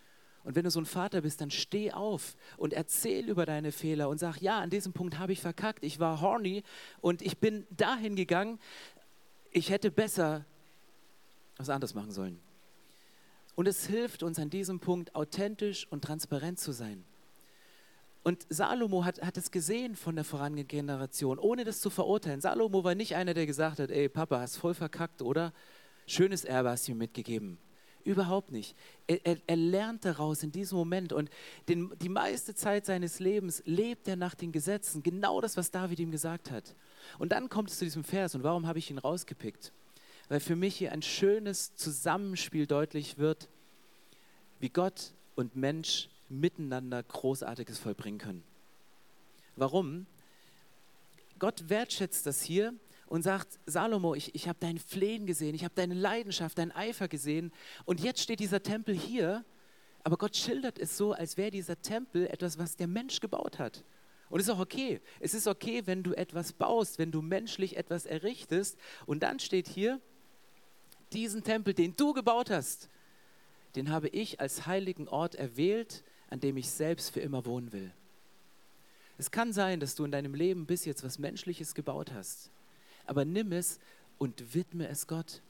Und 0.44 0.56
wenn 0.56 0.64
du 0.64 0.70
so 0.70 0.80
ein 0.80 0.86
Vater 0.86 1.22
bist, 1.22 1.42
dann 1.42 1.50
steh 1.50 1.92
auf 1.92 2.36
und 2.58 2.72
erzähl 2.72 3.30
über 3.30 3.46
deine 3.46 3.72
Fehler 3.72 4.10
und 4.10 4.20
sag, 4.20 4.42
ja, 4.42 4.60
an 4.60 4.70
diesem 4.70 4.94
Punkt 4.94 5.18
habe 5.18 5.34
ich 5.34 5.42
verkackt, 5.42 5.84
ich 5.84 6.00
war 6.00 6.22
horny 6.22 6.64
und 7.02 7.22
ich 7.24 7.40
bin 7.40 7.66
dahin 7.72 8.16
gegangen, 8.16 8.60
ich 9.52 9.72
hätte 9.72 9.90
besser 9.90 10.46
was 11.58 11.70
anderes 11.70 11.96
machen 11.96 12.12
sollen. 12.12 12.40
Und 13.56 13.68
es 13.68 13.88
hilft 13.88 14.22
uns 14.22 14.38
an 14.38 14.50
diesem 14.50 14.80
Punkt 14.80 15.16
authentisch 15.16 15.88
und 15.90 16.04
transparent 16.04 16.60
zu 16.60 16.74
sein. 16.74 17.06
Und 18.26 18.48
Salomo 18.50 19.06
hat, 19.06 19.22
hat 19.22 19.38
es 19.38 19.52
gesehen 19.52 19.96
von 19.96 20.16
der 20.16 20.26
vorangehenden 20.26 20.68
Generation, 20.68 21.38
ohne 21.38 21.64
das 21.64 21.80
zu 21.80 21.92
verurteilen. 21.92 22.42
Salomo 22.42 22.84
war 22.84 22.96
nicht 22.96 23.16
einer, 23.16 23.36
der 23.36 23.46
gesagt 23.46 23.78
hat, 23.78 23.92
ey 23.92 24.10
Papa, 24.10 24.40
hast 24.40 24.58
voll 24.58 24.74
verkackt, 24.74 25.22
oder? 25.22 25.54
Schönes 26.08 26.44
Erbe 26.44 26.72
hast 26.72 26.88
du 26.88 26.94
mir 26.94 26.98
mitgegeben. 26.98 27.60
Überhaupt 28.04 28.52
nicht. 28.52 28.76
Er, 29.06 29.24
er, 29.28 29.38
er 29.46 29.56
lernt 29.56 30.06
daraus 30.06 30.42
in 30.42 30.52
diesem 30.52 30.76
Moment 30.76 31.14
und 31.14 31.30
den, 31.68 31.94
die 32.02 32.10
meiste 32.10 32.56
Zeit 32.56 32.88
seines 32.88 33.20
Lebens 33.20 33.62
lebt 33.68 34.08
er 34.08 34.16
nach 34.16 34.34
den 34.34 34.52
Gesetzen. 34.52 35.04
Genau 35.04 35.40
das, 35.40 35.56
was 35.56 35.70
David 35.70 36.00
ihm 36.00 36.10
gesagt 36.10 36.50
hat. 36.50 36.74
Und 37.20 37.32
dann 37.32 37.48
kommt 37.48 37.70
es 37.70 37.78
zu 37.78 37.86
diesem 37.86 38.04
Vers 38.04 38.34
und 38.34 38.42
warum 38.42 38.66
habe 38.66 38.80
ich 38.80 38.90
ihn 38.90 38.98
rausgepickt? 38.98 39.72
Weil 40.30 40.40
für 40.40 40.56
mich 40.56 40.76
hier 40.76 40.94
ein 40.94 41.04
schönes 41.04 41.76
Zusammenspiel 41.76 42.66
deutlich 42.66 43.20
wird, 43.20 43.50
wie 44.58 44.70
Gott 44.70 45.14
und 45.36 45.56
Mensch 45.56 46.10
miteinander 46.30 47.04
Großartiges 47.04 47.80
vollbringen 47.80 48.20
können. 48.20 48.44
Warum? 49.56 50.06
Gott 51.40 51.70
wertschätzt 51.70 52.26
das 52.26 52.42
hier 52.42 52.74
und 53.08 53.24
sagt, 53.24 53.60
Salomo, 53.66 54.16
ich, 54.16 54.34
ich 54.36 54.48
habe 54.48 54.58
dein 54.60 54.80
Flehen 54.80 55.26
gesehen, 55.26 55.56
ich 55.56 55.64
habe 55.64 55.76
deine 55.76 55.94
Leidenschaft, 55.94 56.58
deinen 56.58 56.72
Eifer 56.72 57.08
gesehen 57.08 57.52
und 57.86 58.02
jetzt 58.02 58.22
steht 58.22 58.40
dieser 58.40 58.64
Tempel 58.64 58.96
hier, 58.96 59.46
aber 60.04 60.18
Gott 60.18 60.36
schildert 60.36 60.80
es 60.80 60.98
so, 60.98 61.14
als 61.14 61.38
wäre 61.38 61.52
dieser 61.52 61.82
Tempel 61.82 62.28
etwas, 62.28 62.58
was 62.58 62.76
der 62.76 62.88
Mensch 62.88 63.20
gebaut 63.20 63.60
hat. 63.60 63.84
Und 64.30 64.40
es 64.40 64.48
ist 64.48 64.54
auch 64.54 64.60
okay. 64.60 65.02
Es 65.20 65.34
ist 65.34 65.48
okay, 65.48 65.84
wenn 65.86 66.04
du 66.04 66.14
etwas 66.14 66.54
baust, 66.54 66.98
wenn 66.98 67.12
du 67.12 67.22
menschlich 67.22 67.78
etwas 67.78 68.06
errichtest. 68.06 68.78
Und 69.06 69.22
dann 69.24 69.40
steht 69.40 69.68
hier, 69.68 70.02
diesen 71.14 71.44
Tempel, 71.44 71.74
den 71.74 71.96
du 71.96 72.14
gebaut 72.14 72.50
hast, 72.50 72.90
den 73.76 73.90
habe 73.90 74.08
ich 74.08 74.40
als 74.40 74.66
heiligen 74.66 75.08
Ort 75.08 75.36
erwählt, 75.36 76.04
an 76.30 76.40
dem 76.40 76.58
ich 76.58 76.70
selbst 76.70 77.12
für 77.12 77.20
immer 77.20 77.46
wohnen 77.46 77.72
will. 77.72 77.92
Es 79.18 79.32
kann 79.32 79.54
sein, 79.54 79.80
dass 79.80 79.96
du 79.96 80.04
in 80.04 80.12
deinem 80.12 80.34
Leben 80.34 80.66
bis 80.66 80.86
jetzt 80.86 81.04
was 81.04 81.20
Menschliches 81.20 81.74
gebaut 81.74 82.12
hast, 82.14 82.50
aber 83.06 83.24
nimm 83.24 83.52
es 83.52 83.80
und 84.18 84.54
widme 84.54 84.88
es 84.88 85.08
Gott. 85.08 85.42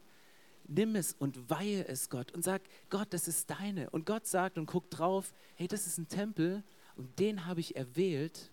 Nimm 0.68 0.96
es 0.96 1.14
und 1.20 1.50
weihe 1.50 1.88
es 1.88 2.10
Gott 2.10 2.32
und 2.32 2.44
sag, 2.44 2.62
Gott, 2.90 3.08
das 3.12 3.28
ist 3.28 3.52
deine. 3.52 3.90
Und 3.92 4.08
Gott 4.08 4.26
sagt 4.26 4.58
und 4.58 4.66
guckt 4.66 4.98
drauf, 4.98 5.32
hey, 5.56 5.68
das 5.68 5.86
ist 5.86 6.00
ein 6.00 6.08
Tempel 6.08 6.64
und 6.96 7.20
den 7.20 7.46
habe 7.46 7.60
ich 7.60 7.76
erwählt, 7.76 8.50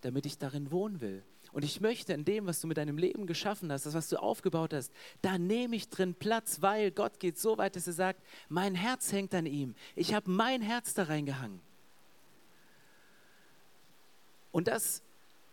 damit 0.00 0.24
ich 0.24 0.38
darin 0.38 0.70
wohnen 0.70 1.00
will. 1.02 1.22
Und 1.52 1.64
ich 1.64 1.80
möchte 1.80 2.12
in 2.12 2.24
dem, 2.24 2.46
was 2.46 2.60
du 2.60 2.66
mit 2.66 2.76
deinem 2.76 2.96
Leben 2.96 3.26
geschaffen 3.26 3.72
hast, 3.72 3.86
das, 3.86 3.94
was 3.94 4.08
du 4.08 4.16
aufgebaut 4.22 4.72
hast, 4.72 4.92
da 5.20 5.38
nehme 5.38 5.76
ich 5.76 5.88
drin 5.88 6.14
Platz, 6.14 6.62
weil 6.62 6.90
Gott 6.90 7.18
geht 7.18 7.38
so 7.38 7.58
weit, 7.58 7.76
dass 7.76 7.86
er 7.86 7.92
sagt, 7.92 8.22
mein 8.48 8.74
Herz 8.74 9.12
hängt 9.12 9.34
an 9.34 9.46
ihm. 9.46 9.74
Ich 9.96 10.14
habe 10.14 10.30
mein 10.30 10.62
Herz 10.62 10.94
da 10.94 11.04
reingehangen. 11.04 11.60
Und 14.52 14.68
das 14.68 15.02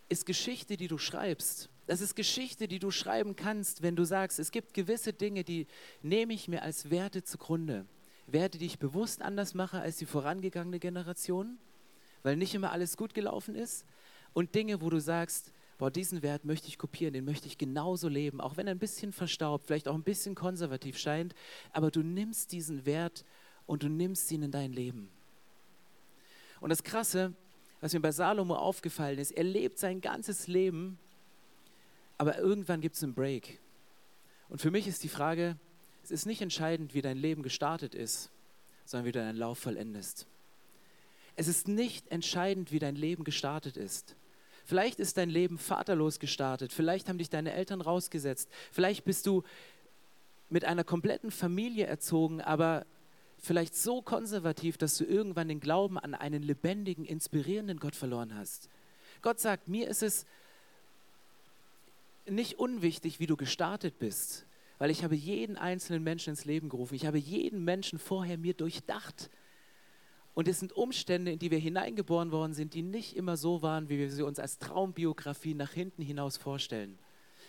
ist 0.10 0.26
Geschichte, 0.26 0.78
die 0.78 0.88
du 0.88 0.98
schreibst. 0.98 1.70
Das 1.88 2.02
ist 2.02 2.16
Geschichte, 2.16 2.68
die 2.68 2.80
du 2.80 2.92
schreiben 2.92 3.36
kannst, 3.36 3.82
wenn 3.82 3.96
du 3.96 4.04
sagst, 4.04 4.40
es 4.40 4.52
gibt 4.52 4.74
gewisse 4.74 5.14
Dinge, 5.14 5.44
die 5.44 5.68
nehme 6.02 6.34
ich 6.34 6.48
mir 6.48 6.62
als 6.62 6.90
Werte 6.90 7.24
zugrunde. 7.24 7.86
Werte, 8.28 8.58
die 8.58 8.66
ich 8.66 8.78
bewusst 8.78 9.22
anders 9.22 9.54
mache 9.54 9.80
als 9.80 9.98
die 9.98 10.06
vorangegangene 10.06 10.80
Generation, 10.80 11.58
weil 12.24 12.36
nicht 12.36 12.54
immer 12.54 12.72
alles 12.72 12.98
gut 12.98 13.14
gelaufen 13.14 13.56
ist. 13.56 13.86
Und 14.34 14.54
Dinge, 14.54 14.82
wo 14.82 14.90
du 14.90 15.00
sagst, 15.00 15.54
boah, 15.78 15.92
diesen 15.92 16.22
Wert 16.22 16.46
möchte 16.46 16.68
ich 16.68 16.78
kopieren, 16.78 17.13
den 17.13 17.26
möchte 17.26 17.48
ich 17.48 17.58
genauso 17.58 18.08
leben, 18.08 18.42
auch 18.42 18.58
wenn 18.58 18.68
er 18.68 18.74
ein 18.74 18.80
bisschen 18.80 19.13
verstaubt, 19.13 19.68
vielleicht 19.68 19.88
auch 19.88 19.96
ein 19.96 20.04
bisschen 20.04 20.36
konservativ 20.36 20.98
scheint, 20.98 21.36
aber 21.72 21.92
du 21.92 22.02
nimmst 22.02 22.52
diesen 22.52 22.86
Wert 22.86 23.24
und 23.66 23.84
du 23.84 23.90
nimmst 23.90 24.32
ihn 24.32 24.44
in 24.44 24.52
dein 24.52 24.74
Leben. 24.74 25.10
Und 26.60 26.70
das 26.70 26.84
Krasse, 26.84 27.34
was 27.82 27.94
mir 27.94 28.00
bei 28.00 28.12
Salomo 28.12 28.56
aufgefallen 28.56 29.20
ist, 29.20 29.32
er 29.32 29.44
lebt 29.44 29.78
sein 29.78 30.02
ganzes 30.02 30.48
Leben, 30.48 30.98
aber 32.18 32.40
irgendwann 32.40 32.82
gibt 32.82 32.96
es 32.96 33.04
einen 33.04 33.13
Break. 33.13 33.60
Und 34.50 34.62
für 34.62 34.72
mich 34.72 34.88
ist 34.88 35.04
die 35.04 35.10
Frage, 35.10 35.58
es 36.04 36.10
ist 36.10 36.26
nicht 36.26 36.42
entscheidend, 36.42 36.94
wie 36.94 37.02
dein 37.02 37.18
Leben 37.18 37.44
gestartet 37.44 37.94
ist, 37.94 38.32
sondern 38.86 39.06
wie 39.06 39.12
du 39.12 39.20
deinen 39.20 39.38
Lauf 39.38 39.60
vollendest. 39.60 40.26
Es 41.36 41.48
ist 41.48 41.68
nicht 41.68 42.12
entscheidend, 42.12 42.72
wie 42.72 42.80
dein 42.80 42.96
Leben 42.96 43.24
gestartet 43.24 43.78
ist, 43.78 44.16
Vielleicht 44.67 44.99
ist 44.99 45.15
dein 45.15 45.30
Leben 45.30 45.58
vaterlos 45.58 46.19
gestartet. 46.19 46.73
Vielleicht 46.73 47.08
haben 47.08 47.17
dich 47.17 47.30
deine 47.30 47.53
Eltern 47.53 47.80
rausgesetzt. 47.80 48.49
Vielleicht 48.73 49.06
bist 49.06 49.25
du 49.25 49.43
mit 50.49 50.65
einer 50.65 50.84
kompletten 50.84 51.32
Familie 51.32 51.86
erzogen, 51.86 52.41
aber 52.41 52.86
vielleicht 53.38 53.77
so 53.77 54.01
konservativ, 54.01 54.77
dass 54.77 54.97
du 54.97 55.06
irgendwann 55.06 55.47
den 55.47 55.62
Glauben 55.62 55.97
an 55.97 56.13
einen 56.13 56.43
lebendigen, 56.43 57.06
inspirierenden 57.06 57.80
Gott 57.80 57.95
verloren 57.95 58.36
hast. 58.36 58.67
Gott 59.21 59.39
sagt, 59.39 59.69
mir 59.69 59.88
ist 59.88 60.03
es 60.03 60.25
nicht 62.25 62.60
unwichtig, 62.60 63.21
wie 63.21 63.27
du 63.27 63.38
gestartet 63.38 63.99
bist, 63.99 64.45
weil 64.80 64.91
ich 64.91 65.01
habe 65.06 65.15
jeden 65.15 65.56
einzelnen 65.56 66.03
Menschen 66.03 66.32
ins 66.32 66.43
Leben 66.43 66.67
gerufen. 66.67 66.95
Ich 66.95 67.06
habe 67.06 67.17
jeden 67.17 67.63
Menschen 67.63 67.99
vorher 67.99 68.38
mir 68.38 68.53
durchdacht. 68.53 69.30
Und 70.38 70.47
es 70.47 70.60
sind 70.60 70.71
Umstände, 70.73 71.32
in 71.32 71.39
die 71.39 71.50
wir 71.50 71.58
hineingeboren 71.58 72.32
worden 72.32 72.54
sind, 72.54 72.76
die 72.76 72.84
nicht 72.84 73.15
immer 73.15 73.38
so 73.38 73.63
waren, 73.63 73.89
wie 73.89 73.97
wir 73.97 74.12
sie 74.12 74.21
uns 74.21 74.38
als 74.38 74.60
Traumbiografie 74.60 75.56
nach 75.56 75.71
hinten 75.71 76.04
hinaus 76.04 76.38
vorstellen. 76.38 77.00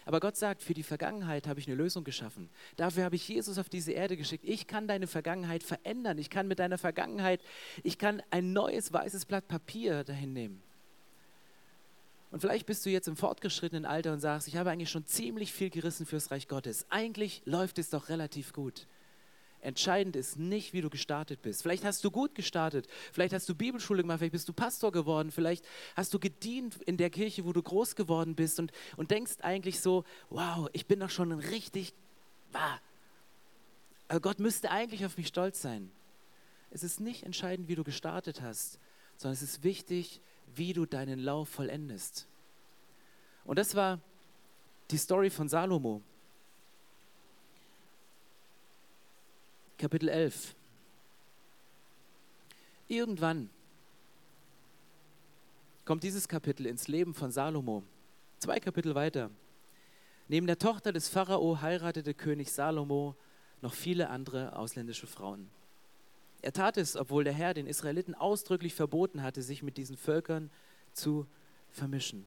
Aber 0.06 0.20
Gott 0.20 0.38
sagt, 0.38 0.62
für 0.62 0.72
die 0.72 0.82
Vergangenheit 0.82 1.46
habe 1.46 1.60
ich 1.60 1.66
eine 1.66 1.76
Lösung 1.76 2.02
geschaffen. 2.02 2.48
Dafür 2.76 3.04
habe 3.04 3.16
ich 3.16 3.28
Jesus 3.28 3.58
auf 3.58 3.68
diese 3.68 3.92
Erde 3.92 4.16
geschickt. 4.16 4.42
Ich 4.46 4.66
kann 4.66 4.88
deine 4.88 5.06
Vergangenheit 5.06 5.64
verändern. 5.64 6.16
Ich 6.16 6.30
kann 6.30 6.48
mit 6.48 6.60
deiner 6.60 6.78
Vergangenheit, 6.78 7.42
ich 7.82 7.98
kann 7.98 8.22
ein 8.30 8.54
neues 8.54 8.90
weißes 8.90 9.26
Blatt 9.26 9.48
Papier 9.48 10.02
dahin 10.02 10.32
nehmen. 10.32 10.62
Und 12.30 12.40
vielleicht 12.40 12.64
bist 12.64 12.86
du 12.86 12.88
jetzt 12.88 13.06
im 13.06 13.16
fortgeschrittenen 13.16 13.84
Alter 13.84 14.14
und 14.14 14.20
sagst, 14.20 14.48
ich 14.48 14.56
habe 14.56 14.70
eigentlich 14.70 14.88
schon 14.88 15.04
ziemlich 15.04 15.52
viel 15.52 15.68
gerissen 15.68 16.06
fürs 16.06 16.30
Reich 16.30 16.48
Gottes. 16.48 16.86
Eigentlich 16.88 17.42
läuft 17.44 17.78
es 17.78 17.90
doch 17.90 18.08
relativ 18.08 18.54
gut. 18.54 18.86
Entscheidend 19.60 20.14
ist 20.14 20.38
nicht, 20.38 20.72
wie 20.72 20.80
du 20.80 20.88
gestartet 20.88 21.42
bist. 21.42 21.62
Vielleicht 21.62 21.84
hast 21.84 22.04
du 22.04 22.10
gut 22.10 22.34
gestartet, 22.34 22.86
vielleicht 23.12 23.32
hast 23.32 23.48
du 23.48 23.54
Bibelschule 23.54 24.02
gemacht, 24.02 24.20
vielleicht 24.20 24.32
bist 24.32 24.48
du 24.48 24.52
Pastor 24.52 24.92
geworden, 24.92 25.32
vielleicht 25.32 25.64
hast 25.96 26.14
du 26.14 26.20
gedient 26.20 26.80
in 26.82 26.96
der 26.96 27.10
Kirche, 27.10 27.44
wo 27.44 27.52
du 27.52 27.62
groß 27.62 27.96
geworden 27.96 28.36
bist 28.36 28.60
und, 28.60 28.70
und 28.96 29.10
denkst 29.10 29.38
eigentlich 29.40 29.80
so, 29.80 30.04
wow, 30.30 30.68
ich 30.72 30.86
bin 30.86 31.00
doch 31.00 31.10
schon 31.10 31.32
ein 31.32 31.40
richtig, 31.40 31.92
ah, 32.52 32.78
also 34.06 34.20
Gott 34.20 34.38
müsste 34.38 34.70
eigentlich 34.70 35.04
auf 35.04 35.16
mich 35.16 35.26
stolz 35.28 35.60
sein. 35.60 35.90
Es 36.70 36.82
ist 36.82 37.00
nicht 37.00 37.24
entscheidend, 37.24 37.68
wie 37.68 37.74
du 37.74 37.84
gestartet 37.84 38.40
hast, 38.40 38.78
sondern 39.16 39.34
es 39.34 39.42
ist 39.42 39.64
wichtig, 39.64 40.20
wie 40.54 40.72
du 40.72 40.86
deinen 40.86 41.18
Lauf 41.18 41.48
vollendest. 41.48 42.26
Und 43.44 43.58
das 43.58 43.74
war 43.74 44.00
die 44.90 44.98
Story 44.98 45.30
von 45.30 45.48
Salomo. 45.48 46.02
Kapitel 49.78 50.08
11. 50.08 50.56
Irgendwann 52.88 53.48
kommt 55.84 56.02
dieses 56.02 56.26
Kapitel 56.26 56.66
ins 56.66 56.88
Leben 56.88 57.14
von 57.14 57.30
Salomo. 57.30 57.84
Zwei 58.40 58.58
Kapitel 58.58 58.96
weiter. 58.96 59.30
Neben 60.26 60.48
der 60.48 60.58
Tochter 60.58 60.92
des 60.92 61.08
Pharao 61.08 61.60
heiratete 61.62 62.12
König 62.12 62.50
Salomo 62.50 63.14
noch 63.62 63.72
viele 63.72 64.10
andere 64.10 64.56
ausländische 64.56 65.06
Frauen. 65.06 65.48
Er 66.42 66.52
tat 66.52 66.76
es, 66.76 66.96
obwohl 66.96 67.22
der 67.22 67.32
Herr 67.32 67.54
den 67.54 67.68
Israeliten 67.68 68.16
ausdrücklich 68.16 68.74
verboten 68.74 69.22
hatte, 69.22 69.42
sich 69.42 69.62
mit 69.62 69.76
diesen 69.76 69.96
Völkern 69.96 70.50
zu 70.92 71.24
vermischen. 71.70 72.26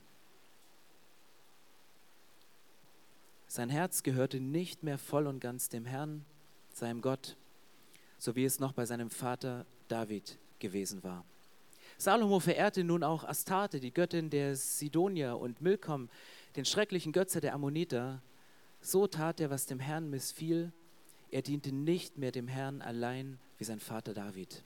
Sein 3.48 3.70
Herz 3.70 4.04
gehörte 4.04 4.40
nicht 4.40 4.84
mehr 4.84 4.98
voll 4.98 5.28
und 5.28 5.42
ganz 5.42 5.68
dem 5.68 5.86
Herrn, 5.86 6.26
seinem 6.82 7.02
Gott, 7.02 7.38
so 8.18 8.36
wie 8.36 8.44
es 8.44 8.60
noch 8.60 8.74
bei 8.74 8.86
seinem 8.86 9.12
Vater 9.12 9.66
David 9.88 10.40
gewesen 10.60 11.04
war. 11.04 11.24
Salomo 11.98 12.40
verehrte 12.40 12.84
nun 12.84 13.04
auch 13.04 13.24
Astarte, 13.24 13.80
die 13.80 13.94
Göttin 13.94 14.32
der 14.32 14.56
Sidonier, 14.56 15.38
und 15.38 15.62
Milkom, 15.62 16.10
den 16.56 16.66
schrecklichen 16.66 17.12
Götze 17.12 17.40
der 17.40 17.54
Ammoniter. 17.54 18.22
So 18.82 19.06
tat 19.06 19.40
er, 19.40 19.52
was 19.52 19.68
dem 19.68 19.80
Herrn 19.80 20.10
missfiel. 20.10 20.72
Er 21.30 21.44
diente 21.44 21.72
nicht 21.72 22.18
mehr 22.18 22.32
dem 22.32 22.48
Herrn 22.48 22.82
allein 22.82 23.40
wie 23.60 23.64
sein 23.64 23.80
Vater 23.80 24.16
David. 24.16 24.64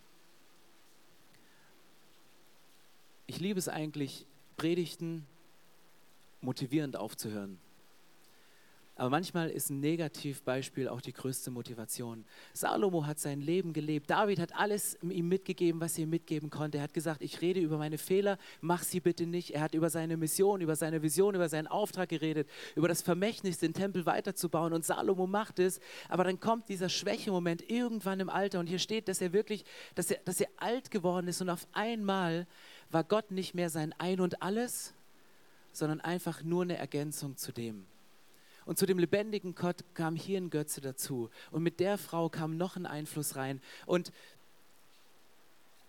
Ich 3.27 3.41
liebe 3.41 3.59
es 3.59 3.67
eigentlich, 3.67 4.25
Predigten 4.55 5.27
motivierend 6.39 6.95
aufzuhören. 6.95 7.59
Aber 8.97 9.09
manchmal 9.09 9.49
ist 9.49 9.69
ein 9.69 9.81
Negativbeispiel 9.81 10.87
auch 10.87 11.01
die 11.01 11.11
größte 11.11 11.51
Motivation. 11.51 12.23
Salomo 12.53 13.05
hat 13.05 13.19
sein 13.19 13.41
Leben 13.41 13.73
gelebt. 13.73 14.09
David 14.09 14.39
hat 14.39 14.55
alles 14.55 14.97
ihm 15.01 15.27
mitgegeben, 15.27 15.81
was 15.81 15.97
er 15.97 16.05
ihm 16.05 16.11
mitgeben 16.11 16.49
konnte. 16.49 16.77
Er 16.77 16.85
hat 16.85 16.93
gesagt, 16.93 17.21
ich 17.21 17.41
rede 17.41 17.59
über 17.59 17.77
meine 17.77 17.97
Fehler, 17.97 18.37
mach 18.61 18.83
sie 18.83 19.01
bitte 19.01 19.25
nicht. 19.25 19.53
Er 19.53 19.59
hat 19.59 19.73
über 19.73 19.89
seine 19.89 20.15
Mission, 20.15 20.61
über 20.61 20.77
seine 20.77 21.01
Vision, 21.01 21.35
über 21.35 21.49
seinen 21.49 21.67
Auftrag 21.67 22.07
geredet, 22.07 22.47
über 22.75 22.87
das 22.87 23.01
Vermächtnis, 23.01 23.57
den 23.57 23.73
Tempel 23.73 24.05
weiterzubauen. 24.05 24.71
Und 24.71 24.85
Salomo 24.85 25.27
macht 25.27 25.59
es. 25.59 25.81
Aber 26.07 26.23
dann 26.23 26.39
kommt 26.39 26.69
dieser 26.69 26.87
Schwächemoment 26.87 27.69
irgendwann 27.69 28.21
im 28.21 28.29
Alter. 28.29 28.61
Und 28.61 28.67
hier 28.67 28.79
steht, 28.79 29.09
dass 29.09 29.19
er 29.19 29.33
wirklich, 29.33 29.65
dass 29.95 30.09
er, 30.09 30.19
dass 30.23 30.39
er 30.39 30.47
alt 30.55 30.89
geworden 30.89 31.27
ist. 31.27 31.41
Und 31.41 31.49
auf 31.49 31.67
einmal 31.73 32.47
war 32.91 33.03
Gott 33.03 33.31
nicht 33.31 33.55
mehr 33.55 33.69
sein 33.69 33.93
Ein 33.97 34.21
und 34.21 34.41
Alles, 34.41 34.93
sondern 35.73 35.99
einfach 35.99 36.43
nur 36.43 36.61
eine 36.61 36.77
Ergänzung 36.77 37.35
zu 37.35 37.51
dem. 37.51 37.85
Und 38.65 38.79
zu 38.79 38.87
dem 38.87 38.97
lebendigen 38.97 39.53
Gott 39.53 39.83
kam 39.93 40.15
hier 40.15 40.39
ein 40.39 40.49
Götze 40.49 40.81
dazu. 40.81 41.29
Und 41.51 41.61
mit 41.61 41.79
der 41.79 41.97
Frau 41.97 42.29
kam 42.29 42.57
noch 42.57 42.75
ein 42.75 42.87
Einfluss 42.87 43.35
rein. 43.35 43.61
Und 43.85 44.11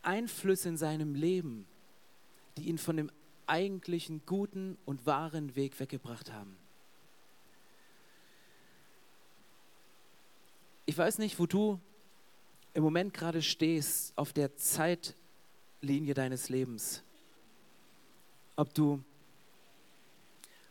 Einflüsse 0.03 0.69
in 0.69 0.77
seinem 0.77 1.15
Leben, 1.15 1.67
die 2.57 2.69
ihn 2.69 2.79
von 2.79 2.97
dem 2.97 3.11
eigentlichen 3.47 4.23
guten 4.27 4.77
und 4.85 5.07
wahren 5.07 5.57
Weg 5.57 5.81
weggebracht 5.81 6.33
haben. 6.33 6.57
Ich 10.85 10.97
weiß 10.97 11.19
nicht, 11.19 11.39
wo 11.39 11.47
du 11.47 11.81
im 12.75 12.83
Moment 12.83 13.15
gerade 13.15 13.43
stehst 13.43 14.17
auf 14.17 14.33
der 14.33 14.55
Zeitlinie 14.57 16.15
deines 16.15 16.49
Lebens. 16.49 17.03
Ob 18.55 18.73
du 18.75 19.03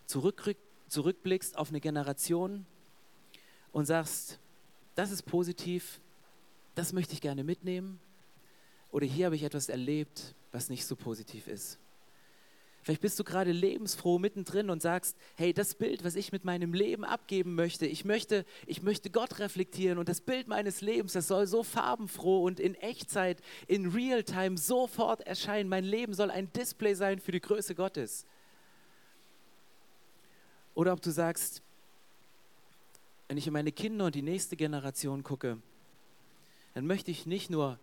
zurückrückst 0.06 0.65
zurückblickst 0.96 1.58
auf 1.58 1.70
eine 1.70 1.82
Generation 1.82 2.66
und 3.74 3.86
sagst, 3.86 4.40
das 4.96 5.12
ist 5.12 5.24
positiv, 5.24 6.00
das 6.74 6.94
möchte 6.94 7.14
ich 7.14 7.22
gerne 7.22 7.44
mitnehmen. 7.44 8.00
Oder 8.92 9.06
hier 9.06 9.26
habe 9.26 9.36
ich 9.36 9.44
etwas 9.44 9.68
erlebt, 9.68 10.36
was 10.54 10.70
nicht 10.70 10.86
so 10.86 10.96
positiv 10.96 11.48
ist. 11.48 11.80
Vielleicht 12.82 13.02
bist 13.02 13.20
du 13.20 13.26
gerade 13.26 13.52
lebensfroh 13.52 14.20
mittendrin 14.20 14.70
und 14.70 14.82
sagst, 14.82 15.18
hey, 15.36 15.54
das 15.54 15.76
Bild, 15.76 16.06
was 16.06 16.16
ich 16.16 16.32
mit 16.32 16.46
meinem 16.46 16.74
Leben 16.74 17.04
abgeben 17.04 17.56
möchte, 17.56 17.86
ich 17.88 18.06
möchte, 18.06 18.46
ich 18.66 18.82
möchte 18.82 19.10
Gott 19.10 19.40
reflektieren 19.40 19.98
und 19.98 20.08
das 20.08 20.22
Bild 20.22 20.48
meines 20.48 20.80
Lebens, 20.80 21.12
das 21.14 21.28
soll 21.28 21.48
so 21.48 21.64
farbenfroh 21.64 22.44
und 22.44 22.60
in 22.60 22.76
Echtzeit, 22.76 23.42
in 23.68 23.88
Realtime 23.88 24.58
sofort 24.58 25.22
erscheinen. 25.28 25.68
Mein 25.68 25.84
Leben 25.84 26.14
soll 26.14 26.32
ein 26.32 26.54
Display 26.54 26.94
sein 26.94 27.20
für 27.20 27.32
die 27.34 27.42
Größe 27.42 27.76
Gottes. 27.76 28.26
Oder 30.76 30.94
ob 30.94 31.02
du 31.02 31.10
sagst, 31.10 31.62
wenn 33.28 33.38
ich 33.38 33.48
in 33.48 33.54
meine 33.54 33.72
Kinder 33.72 34.06
und 34.06 34.16
die 34.16 34.22
nächste 34.22 34.56
Generation 34.56 35.24
gucke, 35.24 35.58
dann 36.74 36.86
möchte 36.86 37.10
ich 37.10 37.26
nicht 37.26 37.50
nur 37.50 37.80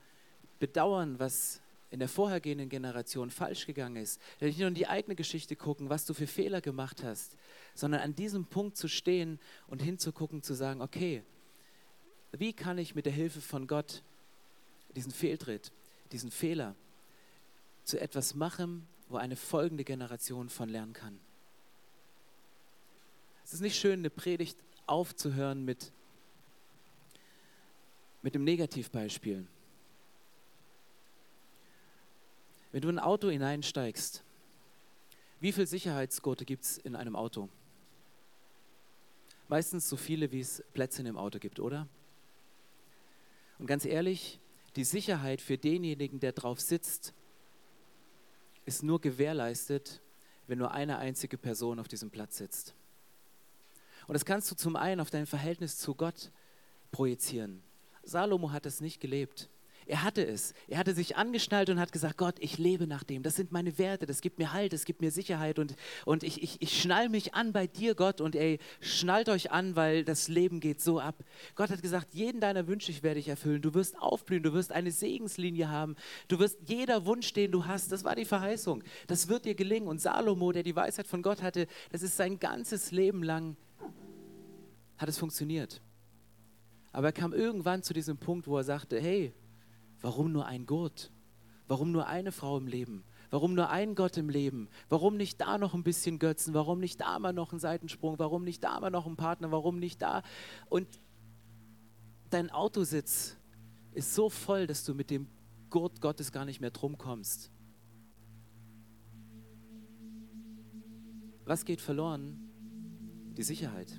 bedauern, 0.61 1.19
was 1.19 1.61
in 1.91 1.99
der 1.99 2.09
vorhergehenden 2.09 2.69
Generation 2.69 3.31
falsch 3.31 3.67
gegangen 3.67 3.97
ist, 3.97 4.21
nicht 4.41 4.59
nur 4.59 4.69
in 4.69 4.75
die 4.75 4.87
eigene 4.87 5.15
Geschichte 5.15 5.57
gucken, 5.57 5.91
was 5.91 6.07
du 6.07 6.15
für 6.15 6.27
Fehler 6.27 6.61
gemacht 6.61 7.03
hast, 7.03 7.37
sondern 7.75 8.01
an 8.01 8.15
diesem 8.15 8.47
Punkt 8.47 8.77
zu 8.77 8.89
stehen 8.89 9.41
und 9.67 9.83
hinzugucken, 9.83 10.43
zu 10.43 10.55
sagen, 10.55 10.81
okay, 10.81 11.23
wie 12.33 12.53
kann 12.53 12.79
ich 12.79 12.95
mit 12.95 13.05
der 13.05 13.13
Hilfe 13.13 13.41
von 13.41 13.67
Gott 13.67 14.03
diesen 14.95 15.13
Fehltritt, 15.13 15.73
diesen 16.13 16.31
Fehler 16.31 16.75
zu 17.85 18.01
etwas 18.01 18.35
machen, 18.35 18.87
wo 19.09 19.17
eine 19.17 19.37
folgende 19.37 19.85
Generation 19.85 20.49
von 20.49 20.69
lernen 20.69 20.93
kann. 20.93 21.19
Es 23.53 23.57
ist 23.57 23.61
nicht 23.61 23.79
schön, 23.79 23.99
eine 23.99 24.09
Predigt 24.09 24.57
aufzuhören 24.87 25.63
mit, 25.67 25.93
mit 28.23 28.35
dem 28.35 28.45
Negativbeispiel. 28.45 29.47
Wenn 32.71 32.81
du 32.81 32.89
in 32.89 32.99
ein 32.99 33.05
Auto 33.05 33.29
hineinsteigst, 33.29 34.25
wie 35.41 35.53
viele 35.53 35.67
Sicherheitsgurte 35.67 36.47
gibt 36.47 36.65
es 36.65 36.79
in 36.79 36.97
einem 36.97 37.15
Auto? 37.15 37.51
Meistens 39.49 39.87
so 39.87 39.99
viele, 39.99 40.33
wie 40.33 40.41
es 40.41 40.65
Plätze 40.73 41.03
in 41.03 41.05
dem 41.05 41.19
Auto 41.19 41.39
gibt, 41.39 41.61
oder? 41.61 41.87
Und 43.59 43.67
ganz 43.67 43.85
ehrlich, 43.85 44.41
die 44.77 44.85
Sicherheit 44.85 45.43
für 45.43 45.59
denjenigen, 45.59 46.21
der 46.21 46.33
drauf 46.33 46.59
sitzt, 46.59 47.13
ist 48.65 48.83
nur 48.83 48.99
gewährleistet, 48.99 50.01
wenn 50.47 50.57
nur 50.57 50.71
eine 50.71 50.97
einzige 50.97 51.37
Person 51.37 51.79
auf 51.79 51.89
diesem 51.89 52.11
Platz 52.11 52.39
sitzt. 52.39 52.75
Und 54.07 54.15
das 54.15 54.25
kannst 54.25 54.51
du 54.51 54.55
zum 54.55 54.77
einen 54.77 55.01
auf 55.01 55.11
dein 55.11 55.27
Verhältnis 55.27 55.79
zu 55.79 55.95
Gott 55.95 56.31
projizieren. 56.91 57.63
Salomo 58.03 58.53
hat 58.53 58.67
es 58.67 58.81
nicht 58.81 59.01
gelebt. 59.01 59.49
Er 59.87 60.05
hatte 60.05 60.25
es. 60.25 60.55
Er 60.69 60.79
hatte 60.79 60.95
sich 60.95 61.17
angeschnallt 61.17 61.69
und 61.69 61.81
hat 61.81 61.93
gesagt, 61.93 62.17
Gott, 62.17 62.37
ich 62.39 62.59
lebe 62.59 62.87
nach 62.87 63.03
dem. 63.03 63.23
Das 63.23 63.35
sind 63.35 63.51
meine 63.51 63.79
Werte, 63.79 64.07
das 64.07 64.21
gibt 64.21 64.39
mir 64.39 64.53
Halt, 64.53 64.73
das 64.73 64.85
gibt 64.85 65.01
mir 65.01 65.11
Sicherheit 65.11 65.59
und, 65.59 65.75
und 66.05 66.23
ich, 66.23 66.43
ich, 66.43 66.61
ich 66.61 66.81
schnall 66.81 67.09
mich 67.09 67.35
an 67.35 67.53
bei 67.53 67.67
dir, 67.67 67.95
Gott. 67.95 68.21
Und 68.21 68.37
ey, 68.37 68.59
schnallt 68.81 69.29
euch 69.29 69.51
an, 69.51 69.75
weil 69.75 70.05
das 70.05 70.29
Leben 70.29 70.61
geht 70.61 70.81
so 70.81 71.01
ab. 71.01 71.17
Gott 71.57 71.71
hat 71.71 71.83
gesagt, 71.83 72.15
jeden 72.15 72.41
deiner 72.41 72.67
Wünsche 72.67 72.93
werde 73.03 73.19
ich 73.19 73.29
erfüllen. 73.29 73.63
Du 73.63 73.75
wirst 73.75 73.99
aufblühen, 73.99 74.43
du 74.43 74.53
wirst 74.53 74.73
eine 74.73 74.93
Segenslinie 74.93 75.69
haben. 75.69 75.97
Du 76.29 76.39
wirst 76.39 76.59
jeder 76.67 77.07
Wunsch, 77.07 77.33
den 77.33 77.51
du 77.51 77.67
hast, 77.67 77.91
das 77.91 78.05
war 78.05 78.15
die 78.15 78.25
Verheißung. 78.25 78.85
Das 79.07 79.29
wird 79.29 79.45
dir 79.45 79.55
gelingen. 79.55 79.89
Und 79.89 80.01
Salomo, 80.01 80.53
der 80.53 80.63
die 80.63 80.77
Weisheit 80.77 81.07
von 81.07 81.23
Gott 81.23 81.43
hatte, 81.43 81.67
das 81.91 82.03
ist 82.03 82.17
sein 82.17 82.39
ganzes 82.39 82.93
Leben 82.93 83.23
lang, 83.23 83.57
hat 84.97 85.09
es 85.09 85.19
funktioniert. 85.19 85.81
Aber 86.93 87.09
er 87.09 87.13
kam 87.13 87.33
irgendwann 87.33 87.83
zu 87.83 87.95
diesem 87.95 88.19
Punkt, 88.19 88.47
wo 88.47 88.57
er 88.57 88.65
sagte, 88.65 89.01
hey, 89.01 89.33
warum 90.01 90.33
nur 90.33 90.47
ein 90.47 90.67
Gurt? 90.67 91.11
Warum 91.67 91.91
nur 91.91 92.07
eine 92.07 92.33
Frau 92.33 92.59
im 92.59 92.67
Leben? 92.67 93.05
Warum 93.31 93.55
nur 93.55 93.71
ein 93.71 93.95
Gott 93.95 94.19
im 94.19 94.29
Leben? 94.29 94.69
Warum 94.91 95.17
nicht 95.17 95.41
da 95.41 95.57
noch 95.57 95.73
ein 95.73 95.83
bisschen 95.83 96.19
Götzen? 96.19 96.53
Warum 96.53 96.81
nicht 96.81 97.01
da 97.01 97.19
mal 97.19 97.33
noch 97.33 97.53
ein 97.53 97.59
Seitensprung? 97.59 98.19
Warum 98.19 98.45
nicht 98.45 98.63
da 98.63 98.79
mal 98.79 98.91
noch 98.91 99.07
ein 99.07 99.17
Partner? 99.17 99.51
Warum 99.51 99.79
nicht 99.79 100.03
da? 100.03 100.23
Und 100.69 100.87
dein 102.29 102.51
Autositz 102.51 103.37
ist 103.93 104.15
so 104.15 104.29
voll, 104.29 104.67
dass 104.67 104.85
du 104.85 104.95
mit 104.95 105.11
dem 105.11 105.29
Gurt 105.71 106.03
Gottes 106.03 106.31
gar 106.31 106.45
nicht 106.45 106.61
mehr 106.61 106.71
drum 106.71 106.99
kommst. 106.99 107.51
Was 111.47 111.65
geht 111.65 111.81
verloren? 111.81 112.39
Die 113.37 113.43
Sicherheit. 113.43 113.99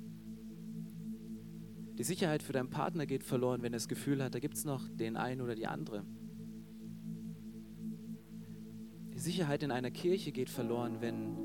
Die 1.98 2.02
Sicherheit 2.02 2.42
für 2.42 2.52
deinen 2.52 2.70
Partner 2.70 3.06
geht 3.06 3.22
verloren, 3.22 3.62
wenn 3.62 3.72
er 3.72 3.76
das 3.76 3.86
Gefühl 3.86 4.22
hat, 4.22 4.34
da 4.34 4.40
gibt 4.40 4.56
es 4.56 4.64
noch 4.64 4.88
den 4.88 5.16
einen 5.16 5.40
oder 5.40 5.54
die 5.54 5.68
andere. 5.68 6.04
Die 9.12 9.20
Sicherheit 9.20 9.62
in 9.62 9.70
einer 9.70 9.92
Kirche 9.92 10.32
geht 10.32 10.50
verloren, 10.50 11.00
wenn, 11.00 11.36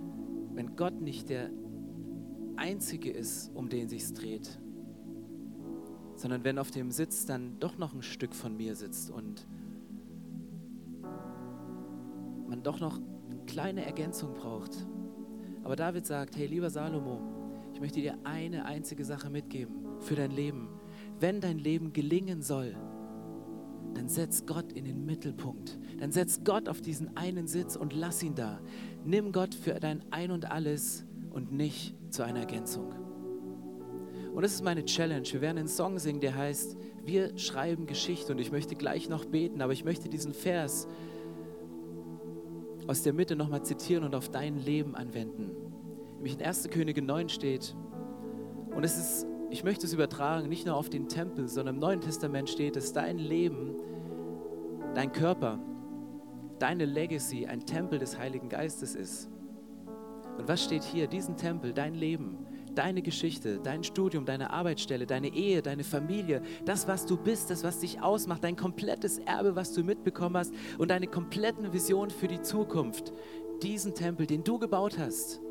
wenn 0.55 0.75
Gott 0.75 1.01
nicht 1.01 1.29
der 1.29 1.51
Einzige 2.55 3.11
ist, 3.11 3.51
um 3.53 3.69
den 3.69 3.89
sich 3.89 4.11
dreht, 4.11 4.59
sondern 6.15 6.43
wenn 6.43 6.57
auf 6.57 6.71
dem 6.71 6.89
Sitz 6.89 7.27
dann 7.27 7.59
doch 7.59 7.77
noch 7.77 7.93
ein 7.93 8.01
Stück 8.01 8.33
von 8.33 8.57
mir 8.57 8.75
sitzt 8.75 9.11
und 9.11 9.47
man 12.47 12.63
doch 12.63 12.79
noch 12.79 12.97
eine 12.97 13.45
kleine 13.45 13.85
Ergänzung 13.85 14.33
braucht. 14.33 14.87
Aber 15.63 15.75
David 15.75 16.07
sagt, 16.07 16.35
hey 16.35 16.47
lieber 16.47 16.71
Salomo, 16.71 17.21
ich 17.75 17.79
möchte 17.79 18.01
dir 18.01 18.17
eine 18.23 18.65
einzige 18.65 19.05
Sache 19.05 19.29
mitgeben 19.29 19.88
für 19.99 20.15
dein 20.15 20.31
Leben. 20.31 20.69
Wenn 21.19 21.41
dein 21.41 21.59
Leben 21.59 21.93
gelingen 21.93 22.41
soll, 22.41 22.75
dann 23.93 24.07
setz 24.07 24.45
Gott 24.45 24.71
in 24.73 24.85
den 24.85 25.05
Mittelpunkt. 25.05 25.79
Dann 25.99 26.11
setz 26.11 26.43
Gott 26.43 26.69
auf 26.69 26.81
diesen 26.81 27.17
einen 27.17 27.47
Sitz 27.47 27.75
und 27.75 27.93
lass 27.93 28.23
ihn 28.23 28.35
da. 28.35 28.59
Nimm 29.03 29.31
Gott 29.31 29.55
für 29.55 29.73
dein 29.73 30.03
Ein 30.11 30.31
und 30.31 30.49
alles 30.49 31.05
und 31.31 31.51
nicht 31.51 31.95
zu 32.09 32.23
einer 32.23 32.39
Ergänzung. 32.41 32.93
Und 34.33 34.43
das 34.43 34.53
ist 34.53 34.63
meine 34.63 34.85
Challenge. 34.85 35.27
Wir 35.31 35.41
werden 35.41 35.57
einen 35.57 35.67
Song 35.67 35.99
singen, 35.99 36.21
der 36.21 36.35
heißt, 36.35 36.77
wir 37.03 37.37
schreiben 37.37 37.87
Geschichte. 37.87 38.31
Und 38.31 38.39
ich 38.39 38.51
möchte 38.51 38.75
gleich 38.75 39.09
noch 39.09 39.25
beten, 39.25 39.61
aber 39.61 39.73
ich 39.73 39.83
möchte 39.83 40.07
diesen 40.07 40.33
Vers 40.33 40.87
aus 42.87 43.03
der 43.03 43.13
Mitte 43.13 43.35
nochmal 43.35 43.63
zitieren 43.63 44.03
und 44.03 44.15
auf 44.15 44.29
dein 44.29 44.57
Leben 44.59 44.95
anwenden. 44.95 45.51
Nämlich 46.15 46.35
in 46.39 46.43
1. 46.43 46.69
Könige 46.69 47.01
9 47.01 47.29
steht, 47.29 47.75
und 48.75 48.83
es 48.83 48.97
ist 48.97 49.27
ich 49.49 49.63
möchte 49.63 49.85
es 49.85 49.93
übertragen, 49.93 50.47
nicht 50.47 50.65
nur 50.65 50.75
auf 50.75 50.89
den 50.89 51.07
Tempel, 51.07 51.47
sondern 51.47 51.75
im 51.75 51.81
Neuen 51.81 52.01
Testament 52.01 52.49
steht, 52.49 52.75
dass 52.75 52.93
dein 52.93 53.17
Leben, 53.17 53.75
dein 54.93 55.11
Körper, 55.11 55.59
deine 56.59 56.85
Legacy 56.85 57.45
ein 57.47 57.65
Tempel 57.65 57.99
des 57.99 58.17
Heiligen 58.17 58.49
Geistes 58.49 58.95
ist. 58.95 59.29
Und 60.37 60.47
was 60.47 60.63
steht 60.63 60.83
hier? 60.83 61.07
Diesen 61.07 61.35
Tempel, 61.35 61.73
dein 61.73 61.95
Leben, 61.95 62.45
deine 62.75 63.01
Geschichte, 63.01 63.59
dein 63.61 63.83
Studium, 63.83 64.25
deine 64.25 64.51
Arbeitsstelle, 64.51 65.05
deine 65.05 65.33
Ehe, 65.33 65.61
deine 65.61 65.83
Familie, 65.83 66.41
das, 66.65 66.87
was 66.87 67.05
du 67.05 67.17
bist, 67.17 67.49
das, 67.49 67.63
was 67.63 67.79
dich 67.79 68.01
ausmacht, 68.01 68.43
dein 68.43 68.55
komplettes 68.55 69.19
Erbe, 69.19 69.55
was 69.55 69.73
du 69.73 69.83
mitbekommen 69.83 70.37
hast 70.37 70.53
und 70.77 70.91
deine 70.91 71.07
kompletten 71.07 71.73
Vision 71.73 72.09
für 72.09 72.27
die 72.27 72.41
Zukunft. 72.41 73.13
Diesen 73.63 73.95
Tempel, 73.95 74.27
den 74.27 74.43
du 74.43 74.59
gebaut 74.59 74.97
hast, 74.97 75.41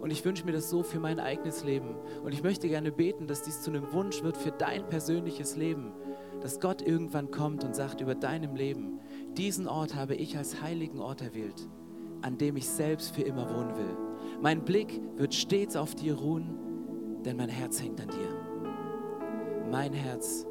und 0.00 0.10
ich 0.10 0.24
wünsche 0.24 0.44
mir 0.44 0.52
das 0.52 0.70
so 0.70 0.82
für 0.82 1.00
mein 1.00 1.18
eigenes 1.18 1.64
Leben. 1.64 1.96
Und 2.22 2.32
ich 2.32 2.42
möchte 2.42 2.68
gerne 2.68 2.92
beten, 2.92 3.26
dass 3.26 3.42
dies 3.42 3.62
zu 3.62 3.70
einem 3.70 3.92
Wunsch 3.92 4.22
wird 4.22 4.36
für 4.36 4.52
dein 4.52 4.88
persönliches 4.88 5.56
Leben. 5.56 5.92
Dass 6.40 6.60
Gott 6.60 6.82
irgendwann 6.82 7.30
kommt 7.30 7.64
und 7.64 7.74
sagt 7.74 8.00
über 8.00 8.14
deinem 8.14 8.54
Leben, 8.54 9.00
diesen 9.36 9.66
Ort 9.66 9.94
habe 9.94 10.14
ich 10.14 10.36
als 10.36 10.60
heiligen 10.60 11.00
Ort 11.00 11.22
erwählt, 11.22 11.68
an 12.22 12.38
dem 12.38 12.56
ich 12.56 12.68
selbst 12.68 13.14
für 13.14 13.22
immer 13.22 13.48
wohnen 13.48 13.76
will. 13.76 13.96
Mein 14.42 14.64
Blick 14.64 15.00
wird 15.16 15.34
stets 15.34 15.76
auf 15.76 15.94
dir 15.94 16.14
ruhen, 16.14 17.22
denn 17.24 17.36
mein 17.36 17.48
Herz 17.48 17.82
hängt 17.82 18.00
an 18.00 18.08
dir. 18.08 19.66
Mein 19.70 19.92
Herz 19.92 20.46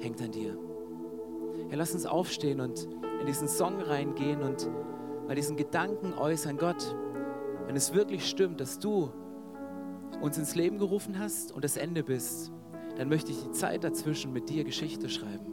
hängt 0.00 0.20
an 0.20 0.30
dir. 0.30 0.56
Ja, 1.70 1.76
lass 1.76 1.94
uns 1.94 2.06
aufstehen 2.06 2.60
und 2.60 2.88
in 3.20 3.26
diesen 3.26 3.48
Song 3.48 3.80
reingehen 3.80 4.42
und 4.42 4.68
mal 5.26 5.34
diesen 5.34 5.56
Gedanken 5.56 6.12
äußern, 6.12 6.56
Gott, 6.58 6.94
wenn 7.66 7.76
es 7.76 7.94
wirklich 7.94 8.28
stimmt, 8.28 8.60
dass 8.60 8.78
du 8.78 9.12
uns 10.20 10.38
ins 10.38 10.54
Leben 10.54 10.78
gerufen 10.78 11.18
hast 11.18 11.52
und 11.52 11.64
das 11.64 11.76
Ende 11.76 12.02
bist, 12.04 12.52
dann 12.96 13.08
möchte 13.08 13.32
ich 13.32 13.42
die 13.42 13.50
Zeit 13.52 13.84
dazwischen 13.84 14.32
mit 14.32 14.48
dir 14.48 14.64
Geschichte 14.64 15.08
schreiben. 15.08 15.51